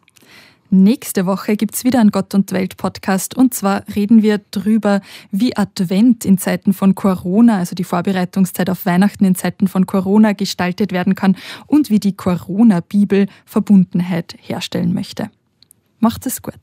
Nächste 0.70 1.26
Woche 1.26 1.56
gibt 1.56 1.74
es 1.76 1.84
wieder 1.84 2.00
einen 2.00 2.10
Gott 2.10 2.34
und 2.34 2.50
Welt 2.52 2.76
Podcast 2.76 3.36
und 3.36 3.54
zwar 3.54 3.84
reden 3.94 4.22
wir 4.22 4.40
darüber, 4.50 5.00
wie 5.30 5.56
Advent 5.56 6.24
in 6.24 6.38
Zeiten 6.38 6.72
von 6.72 6.94
Corona, 6.94 7.58
also 7.58 7.74
die 7.74 7.84
Vorbereitungszeit 7.84 8.68
auf 8.68 8.84
Weihnachten 8.84 9.24
in 9.24 9.36
Zeiten 9.36 9.68
von 9.68 9.86
Corona 9.86 10.32
gestaltet 10.32 10.92
werden 10.92 11.14
kann 11.14 11.36
und 11.66 11.90
wie 11.90 12.00
die 12.00 12.16
Corona-Bibel 12.16 13.26
Verbundenheit 13.44 14.36
herstellen 14.40 14.92
möchte. 14.92 15.30
Macht 16.00 16.26
es 16.26 16.42
gut. 16.42 16.54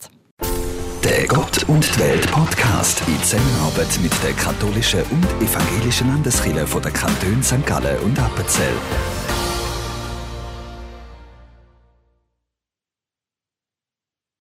Der 1.04 1.28
Gott 1.28 1.64
und 1.68 2.00
Welt 2.00 2.32
Podcast 2.32 3.04
in 3.08 3.22
Zusammenarbeit 3.24 4.00
mit 4.02 4.12
der 4.24 4.34
katholischen 4.34 5.02
und 5.12 5.26
evangelischen 5.42 6.08
Landeskirche 6.08 6.66
von 6.66 6.82
der 6.82 6.92
Kanton 6.92 7.44
St. 7.44 7.66
Gallen 7.66 8.00
und 8.00 8.18
Appenzell. 8.20 8.74